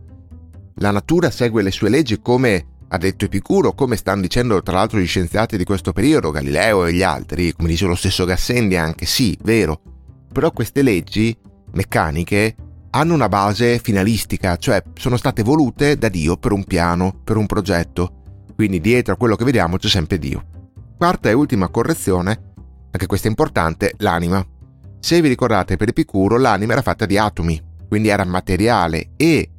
la 0.75 0.91
natura 0.91 1.31
segue 1.31 1.63
le 1.63 1.71
sue 1.71 1.89
leggi 1.89 2.19
come 2.19 2.65
ha 2.89 2.97
detto 2.97 3.25
Epicuro, 3.25 3.73
come 3.73 3.95
stanno 3.95 4.21
dicendo 4.21 4.61
tra 4.61 4.75
l'altro 4.75 4.99
gli 4.99 5.07
scienziati 5.07 5.57
di 5.57 5.63
questo 5.63 5.93
periodo, 5.93 6.31
Galileo 6.31 6.85
e 6.85 6.93
gli 6.93 7.01
altri, 7.01 7.53
come 7.53 7.69
dice 7.69 7.85
lo 7.85 7.95
stesso 7.95 8.25
Gassendi 8.25 8.75
anche, 8.75 9.05
sì, 9.05 9.37
vero, 9.41 9.81
però 10.31 10.51
queste 10.51 10.81
leggi 10.81 11.35
meccaniche 11.71 12.55
hanno 12.91 13.13
una 13.13 13.29
base 13.29 13.79
finalistica, 13.79 14.57
cioè 14.57 14.81
sono 14.93 15.17
state 15.17 15.43
volute 15.43 15.97
da 15.97 16.09
Dio 16.09 16.37
per 16.37 16.51
un 16.51 16.63
piano, 16.63 17.19
per 17.23 17.37
un 17.37 17.45
progetto. 17.45 18.43
Quindi 18.53 18.79
dietro 18.79 19.13
a 19.13 19.17
quello 19.17 19.35
che 19.35 19.43
vediamo 19.43 19.77
c'è 19.77 19.89
sempre 19.89 20.17
Dio. 20.17 20.45
Quarta 20.97 21.29
e 21.29 21.33
ultima 21.33 21.67
correzione, 21.69 22.53
anche 22.91 23.05
questa 23.05 23.27
è 23.27 23.29
importante, 23.29 23.93
l'anima. 23.97 24.45
Se 24.99 25.21
vi 25.21 25.27
ricordate 25.27 25.75
per 25.75 25.89
Epicuro 25.89 26.37
l'anima 26.37 26.73
era 26.73 26.81
fatta 26.81 27.05
di 27.05 27.17
atomi, 27.17 27.61
quindi 27.87 28.09
era 28.09 28.25
materiale 28.25 29.09
e 29.15 29.49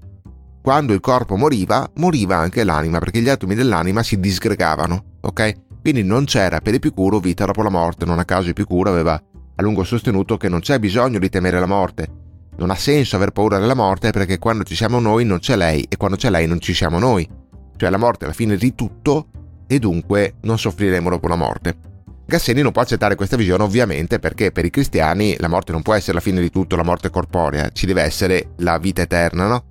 quando 0.62 0.92
il 0.92 1.00
corpo 1.00 1.36
moriva, 1.36 1.88
moriva 1.94 2.36
anche 2.36 2.64
l'anima 2.64 2.98
perché 2.98 3.20
gli 3.20 3.28
atomi 3.28 3.54
dell'anima 3.54 4.02
si 4.02 4.18
disgregavano, 4.18 5.18
ok? 5.20 5.54
Quindi 5.80 6.02
non 6.02 6.24
c'era 6.24 6.60
per 6.60 6.74
Epicuro 6.74 7.20
vita 7.20 7.44
dopo 7.44 7.62
la 7.62 7.68
morte, 7.68 8.04
non 8.04 8.18
a 8.18 8.24
caso 8.24 8.50
Epicuro 8.50 8.90
aveva 8.90 9.14
a 9.14 9.62
lungo 9.62 9.84
sostenuto 9.84 10.36
che 10.36 10.48
non 10.48 10.60
c'è 10.60 10.78
bisogno 10.80 11.20
di 11.20 11.28
temere 11.28 11.60
la 11.60 11.66
morte, 11.66 12.08
non 12.56 12.70
ha 12.70 12.74
senso 12.74 13.16
aver 13.16 13.30
paura 13.30 13.58
della 13.58 13.74
morte 13.74 14.10
perché 14.10 14.38
quando 14.38 14.64
ci 14.64 14.74
siamo 14.74 14.98
noi 14.98 15.24
non 15.24 15.38
c'è 15.38 15.56
lei 15.56 15.86
e 15.88 15.96
quando 15.96 16.16
c'è 16.16 16.30
lei 16.30 16.46
non 16.46 16.60
ci 16.60 16.74
siamo 16.74 16.98
noi. 16.98 17.28
Cioè 17.76 17.90
la 17.90 17.98
morte 17.98 18.24
è 18.24 18.28
la 18.28 18.34
fine 18.34 18.56
di 18.56 18.74
tutto 18.74 19.28
e 19.66 19.78
dunque 19.78 20.34
non 20.42 20.58
soffriremo 20.58 21.10
dopo 21.10 21.28
la 21.28 21.36
morte. 21.36 21.76
Gassendi 22.28 22.60
non 22.60 22.72
può 22.72 22.82
accettare 22.82 23.14
questa 23.14 23.36
visione 23.36 23.62
ovviamente 23.62 24.18
perché 24.18 24.50
per 24.50 24.64
i 24.64 24.70
cristiani 24.70 25.36
la 25.38 25.46
morte 25.46 25.70
non 25.70 25.82
può 25.82 25.94
essere 25.94 26.14
la 26.14 26.20
fine 26.20 26.40
di 26.40 26.50
tutto, 26.50 26.74
la 26.74 26.82
morte 26.82 27.08
corporea, 27.08 27.70
ci 27.72 27.86
deve 27.86 28.02
essere 28.02 28.50
la 28.58 28.78
vita 28.78 29.02
eterna, 29.02 29.46
no? 29.46 29.64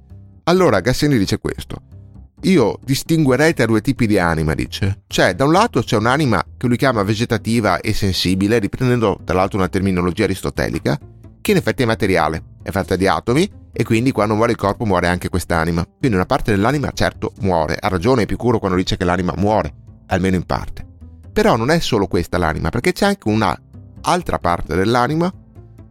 Allora 0.45 0.79
Gassendi 0.79 1.17
dice 1.17 1.37
questo. 1.37 1.81
Io 2.43 2.79
distinguerei 2.81 3.53
tra 3.53 3.65
due 3.65 3.81
tipi 3.81 4.07
di 4.07 4.17
anima, 4.17 4.53
dice. 4.53 5.01
Cioè, 5.07 5.35
da 5.35 5.43
un 5.43 5.51
lato 5.51 5.81
c'è 5.81 5.97
un'anima 5.97 6.43
che 6.55 6.67
lui 6.67 6.77
chiama 6.77 7.03
vegetativa 7.03 7.81
e 7.81 7.93
sensibile, 7.93 8.59
riprendendo 8.59 9.19
tra 9.25 9.35
l'altro 9.35 9.57
una 9.57 9.67
terminologia 9.67 10.23
aristotelica, 10.23 10.97
che 11.41 11.51
in 11.51 11.57
effetti 11.57 11.83
è 11.83 11.85
materiale, 11.85 12.43
è 12.63 12.69
fatta 12.71 12.95
di 12.95 13.07
atomi 13.07 13.51
e 13.73 13.83
quindi 13.83 14.11
quando 14.11 14.35
muore 14.35 14.51
il 14.51 14.57
corpo 14.57 14.85
muore 14.85 15.07
anche 15.07 15.27
quest'anima. 15.27 15.83
Quindi 15.83 16.15
una 16.15 16.25
parte 16.25 16.51
dell'anima 16.51 16.91
certo 16.93 17.33
muore, 17.41 17.77
ha 17.79 17.87
ragione 17.89 18.21
Epicuro 18.21 18.59
quando 18.59 18.77
dice 18.77 18.95
che 18.95 19.03
l'anima 19.03 19.33
muore, 19.35 19.73
almeno 20.07 20.35
in 20.35 20.45
parte. 20.45 20.84
Però 21.35 21.57
non 21.57 21.69
è 21.69 21.79
solo 21.79 22.07
questa 22.07 22.37
l'anima, 22.37 22.69
perché 22.69 22.93
c'è 22.93 23.07
anche 23.07 23.27
un'altra 23.27 24.39
parte 24.39 24.73
dell'anima 24.73 25.29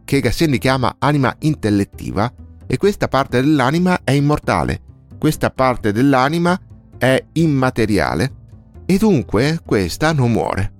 che 0.03 0.19
Gassendi 0.19 0.57
chiama 0.57 0.95
anima 0.97 1.35
intellettiva 1.41 2.33
e 2.65 2.77
questa 2.77 3.07
parte 3.07 3.41
dell'anima 3.41 3.99
è 4.03 4.09
immortale, 4.09 4.81
questa 5.19 5.51
parte 5.51 5.91
dell'anima 5.91 6.59
è 6.97 7.23
immateriale 7.33 8.33
e 8.87 8.97
dunque 8.97 9.59
questa 9.63 10.13
non 10.13 10.31
muore. 10.31 10.73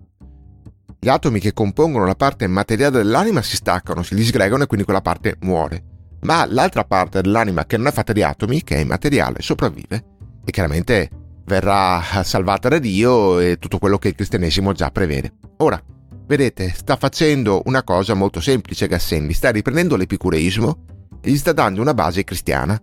Gli 0.99 1.09
atomi 1.09 1.39
che 1.39 1.53
compongono 1.53 2.07
la 2.07 2.15
parte 2.15 2.47
materiale 2.47 2.97
dell'anima 2.97 3.43
si 3.43 3.57
staccano, 3.57 4.01
si 4.01 4.15
disgregano 4.15 4.63
e 4.63 4.65
quindi 4.65 4.83
quella 4.83 5.01
parte 5.01 5.37
muore. 5.41 5.83
Ma 6.21 6.43
l'altra 6.49 6.85
parte 6.85 7.21
dell'anima 7.21 7.67
che 7.67 7.77
non 7.77 7.85
è 7.85 7.91
fatta 7.91 8.13
di 8.13 8.23
atomi, 8.23 8.63
che 8.63 8.77
è 8.77 8.79
immateriale, 8.79 9.43
sopravvive 9.43 10.05
e 10.43 10.49
chiaramente 10.51 11.09
verrà 11.45 12.23
salvata 12.23 12.69
da 12.69 12.79
Dio 12.79 13.39
e 13.39 13.57
tutto 13.57 13.77
quello 13.77 13.97
che 13.97 14.09
il 14.09 14.15
cristianesimo 14.15 14.73
già 14.73 14.89
prevede. 14.91 15.33
Ora, 15.57 15.81
vedete, 16.27 16.73
sta 16.75 16.95
facendo 16.95 17.61
una 17.65 17.83
cosa 17.83 18.13
molto 18.13 18.41
semplice 18.41 18.87
Gassendi, 18.87 19.33
sta 19.33 19.51
riprendendo 19.51 19.95
l'epicureismo 19.95 20.77
e 21.21 21.31
gli 21.31 21.37
sta 21.37 21.53
dando 21.53 21.81
una 21.81 21.93
base 21.93 22.23
cristiana, 22.23 22.79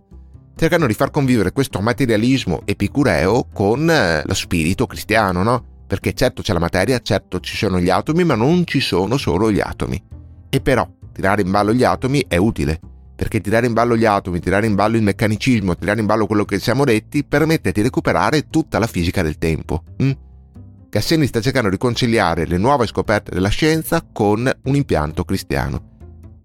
cercando 0.55 0.87
di 0.87 0.93
far 0.93 1.11
convivere 1.11 1.51
questo 1.51 1.81
materialismo 1.81 2.61
epicureo 2.65 3.47
con 3.53 3.89
eh, 3.89 4.23
lo 4.25 4.33
spirito 4.33 4.87
cristiano, 4.87 5.43
no? 5.43 5.65
Perché 5.85 6.13
certo 6.13 6.41
c'è 6.41 6.53
la 6.53 6.59
materia, 6.59 6.99
certo 7.01 7.39
ci 7.39 7.55
sono 7.55 7.79
gli 7.79 7.89
atomi, 7.89 8.23
ma 8.23 8.35
non 8.35 8.65
ci 8.65 8.79
sono 8.79 9.17
solo 9.17 9.51
gli 9.51 9.59
atomi. 9.59 10.01
E 10.49 10.61
però 10.61 10.87
tirare 11.11 11.41
in 11.41 11.51
ballo 11.51 11.73
gli 11.73 11.83
atomi 11.83 12.25
è 12.27 12.37
utile, 12.37 12.79
perché 13.15 13.41
tirare 13.41 13.67
in 13.67 13.73
ballo 13.73 13.95
gli 13.95 14.05
atomi, 14.05 14.39
tirare 14.39 14.65
in 14.65 14.75
ballo 14.75 14.97
il 14.97 15.03
meccanicismo, 15.03 15.75
tirare 15.75 15.99
in 15.99 16.05
ballo 16.05 16.25
quello 16.25 16.45
che 16.45 16.59
siamo 16.59 16.83
detti, 16.83 17.23
permette 17.23 17.71
di 17.71 17.81
recuperare 17.81 18.47
tutta 18.49 18.79
la 18.79 18.87
fisica 18.87 19.21
del 19.21 19.37
tempo. 19.37 19.83
Mm? 20.01 20.11
Cassini 20.89 21.25
sta 21.25 21.41
cercando 21.41 21.69
di 21.69 21.77
conciliare 21.77 22.45
le 22.45 22.57
nuove 22.57 22.85
scoperte 22.85 23.31
della 23.31 23.49
scienza 23.49 24.05
con 24.11 24.51
un 24.63 24.75
impianto 24.75 25.23
cristiano, 25.23 25.81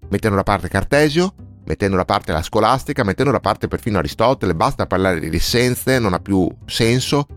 mettendo 0.09 0.37
da 0.37 0.43
parte 0.43 0.67
Cartesio, 0.67 1.33
mettendo 1.65 1.97
da 1.97 2.05
parte 2.05 2.31
la 2.31 2.41
scolastica, 2.41 3.03
mettendo 3.03 3.31
da 3.31 3.39
parte 3.39 3.67
perfino 3.67 3.99
Aristotele, 3.99 4.55
basta 4.55 4.87
parlare 4.87 5.19
di 5.19 5.35
essenze, 5.35 5.99
non 5.99 6.13
ha 6.13 6.19
più 6.19 6.47
senso, 6.65 7.27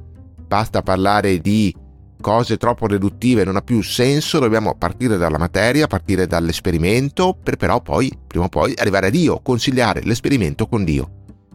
basta 0.47 0.83
parlare 0.83 1.39
di 1.39 1.75
cose 2.23 2.57
troppo 2.57 2.87
reduttive, 2.87 3.45
non 3.45 3.57
ha 3.57 3.61
più 3.61 3.83
senso, 3.83 4.39
dobbiamo 4.39 4.75
partire 4.77 5.19
dalla 5.19 5.37
materia, 5.37 5.87
partire 5.87 6.27
dall'esperimento, 6.27 7.37
per 7.41 7.57
però 7.57 7.83
poi, 7.83 8.11
prima 8.27 8.47
o 8.47 8.49
poi, 8.49 8.73
arrivare 8.79 9.09
a 9.09 9.11
Dio, 9.11 9.41
conciliare 9.43 10.01
l'esperimento 10.03 10.67
con 10.67 10.85
Dio. 10.85 11.11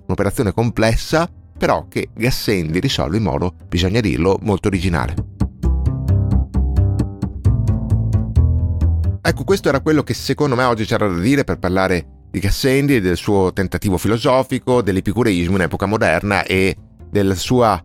Un'operazione 0.06 0.54
complessa, 0.54 1.28
però 1.58 1.88
che 1.88 2.10
Gassendi 2.14 2.80
risolve 2.80 3.18
in 3.18 3.24
modo, 3.24 3.56
bisogna 3.68 4.00
dirlo, 4.00 4.38
molto 4.44 4.68
originale. 4.68 5.16
Ecco, 9.22 9.44
questo 9.44 9.70
era 9.70 9.82
quello 9.82 10.04
che 10.04 10.14
secondo 10.14 10.56
me 10.56 10.64
oggi 10.64 10.86
c'era 10.86 11.08
da 11.08 11.20
dire 11.20 11.44
per 11.44 11.58
parlare 11.58 12.26
di 12.30 12.40
Gassendi 12.40 13.02
del 13.02 13.18
suo 13.18 13.52
tentativo 13.52 13.98
filosofico, 13.98 14.82
dell'epicureismo 14.82 15.56
in 15.56 15.64
epoca 15.64 15.86
moderna 15.86 16.44
e 16.44 16.76
della 17.10 17.36
sua 17.36 17.84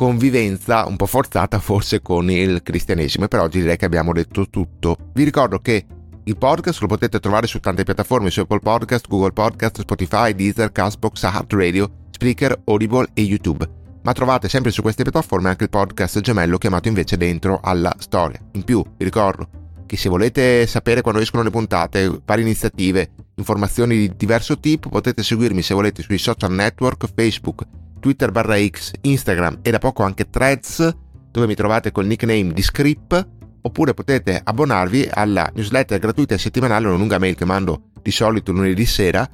convivenza 0.00 0.86
un 0.86 0.96
po' 0.96 1.04
forzata 1.04 1.58
forse 1.58 2.00
con 2.00 2.30
il 2.30 2.62
cristianesimo. 2.62 3.28
Per 3.28 3.38
oggi 3.38 3.60
direi 3.60 3.76
che 3.76 3.84
abbiamo 3.84 4.14
detto 4.14 4.48
tutto. 4.48 4.96
Vi 5.12 5.24
ricordo 5.24 5.58
che 5.58 5.84
il 6.24 6.38
podcast 6.38 6.80
lo 6.80 6.86
potete 6.86 7.20
trovare 7.20 7.46
su 7.46 7.60
tante 7.60 7.84
piattaforme, 7.84 8.30
su 8.30 8.40
Apple 8.40 8.60
Podcast, 8.60 9.06
Google 9.06 9.32
Podcast, 9.32 9.82
Spotify, 9.82 10.34
Deezer, 10.34 10.72
Castbox, 10.72 11.22
Radio, 11.50 11.90
Spreaker, 12.12 12.62
Audible 12.64 13.08
e 13.12 13.20
YouTube. 13.20 13.68
Ma 14.02 14.12
trovate 14.14 14.48
sempre 14.48 14.70
su 14.70 14.80
queste 14.80 15.02
piattaforme 15.02 15.50
anche 15.50 15.64
il 15.64 15.70
podcast 15.70 16.20
gemello 16.20 16.56
chiamato 16.56 16.88
invece 16.88 17.18
Dentro 17.18 17.60
alla 17.62 17.94
Storia. 17.98 18.40
In 18.52 18.64
più, 18.64 18.82
vi 18.96 19.04
ricordo 19.04 19.50
che 19.84 19.98
se 19.98 20.08
volete 20.08 20.66
sapere 20.66 21.02
quando 21.02 21.20
escono 21.20 21.42
le 21.42 21.50
puntate, 21.50 22.22
varie 22.24 22.44
iniziative, 22.44 23.10
informazioni 23.34 23.98
di 23.98 24.12
diverso 24.16 24.58
tipo, 24.60 24.88
potete 24.88 25.22
seguirmi 25.22 25.60
se 25.60 25.74
volete 25.74 26.00
sui 26.00 26.16
social 26.16 26.52
network, 26.52 27.06
Facebook, 27.14 27.64
Twitter 28.00 28.32
barra 28.32 28.58
X, 28.58 28.92
Instagram 29.02 29.60
e 29.62 29.70
da 29.70 29.78
poco 29.78 30.02
anche 30.02 30.28
Threads, 30.28 30.96
dove 31.30 31.46
mi 31.46 31.54
trovate 31.54 31.92
col 31.92 32.06
nickname 32.06 32.52
di 32.52 32.62
Script, 32.62 33.28
oppure 33.62 33.94
potete 33.94 34.40
abbonarvi 34.42 35.08
alla 35.12 35.50
newsletter 35.54 35.98
gratuita 35.98 36.36
settimanale, 36.36 36.88
una 36.88 36.96
lunga 36.96 37.18
mail 37.18 37.36
che 37.36 37.44
mando 37.44 37.90
di 38.02 38.10
solito 38.10 38.50
lunedì 38.50 38.86
sera, 38.86 39.28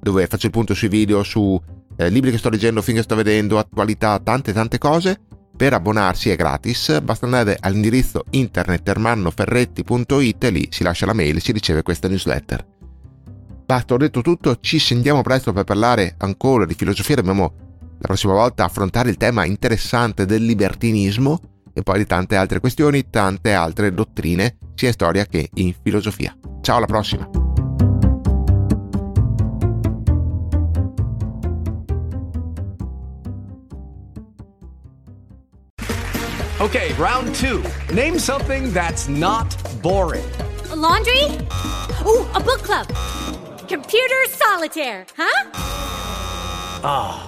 dove 0.00 0.26
faccio 0.26 0.46
il 0.46 0.52
punto 0.52 0.74
sui 0.74 0.88
video, 0.88 1.22
su 1.22 1.60
eh, 1.96 2.08
libri 2.08 2.30
che 2.30 2.38
sto 2.38 2.48
leggendo, 2.48 2.82
film 2.82 2.96
che 2.96 3.02
sto 3.04 3.14
vedendo, 3.14 3.58
attualità, 3.58 4.18
tante 4.18 4.52
tante 4.52 4.78
cose 4.78 5.20
per 5.58 5.72
abbonarsi 5.72 6.30
è 6.30 6.36
gratis, 6.36 7.00
basta 7.00 7.24
andare 7.24 7.56
all'indirizzo 7.58 8.24
internet 8.30 8.88
ermannoferretti.it 8.88 10.44
e 10.44 10.50
lì 10.50 10.68
si 10.70 10.84
lascia 10.84 11.04
la 11.04 11.12
mail 11.12 11.36
e 11.36 11.40
si 11.40 11.50
riceve 11.50 11.82
questa 11.82 12.06
newsletter. 12.06 12.64
Basta, 13.66 13.94
ho 13.94 13.96
detto 13.96 14.22
tutto, 14.22 14.58
ci 14.60 14.78
sentiamo 14.78 15.20
presto 15.22 15.52
per 15.52 15.64
parlare 15.64 16.14
ancora 16.18 16.64
di 16.64 16.74
filosofia, 16.74 17.16
dobbiamo 17.16 17.67
la 17.98 18.06
prossima 18.06 18.32
volta 18.32 18.64
affrontare 18.64 19.10
il 19.10 19.16
tema 19.16 19.44
interessante 19.44 20.24
del 20.24 20.44
libertinismo 20.44 21.40
e 21.72 21.82
poi 21.82 21.98
di 21.98 22.06
tante 22.06 22.36
altre 22.36 22.60
questioni, 22.60 23.10
tante 23.10 23.52
altre 23.52 23.92
dottrine, 23.92 24.56
sia 24.74 24.88
in 24.88 24.94
storia 24.94 25.26
che 25.26 25.50
in 25.54 25.74
filosofia. 25.82 26.36
Ciao, 26.60 26.76
alla 26.76 26.86
prossima! 26.86 27.28
Okay, 36.60 36.92
round 36.94 37.32
two. 37.36 37.62
Name 37.92 38.18
something 38.18 38.72
that's 38.72 39.06
not 39.06 39.56
boring. 39.80 40.24
A 40.72 40.74
laundry? 40.74 41.22
Ooh, 42.04 42.26
a 42.34 42.40
book 42.40 42.62
club. 42.62 42.86
Computer 43.68 44.26
solitaire, 44.28 45.06
huh? 45.16 45.50
Ah, 46.82 47.26
oh, 47.26 47.27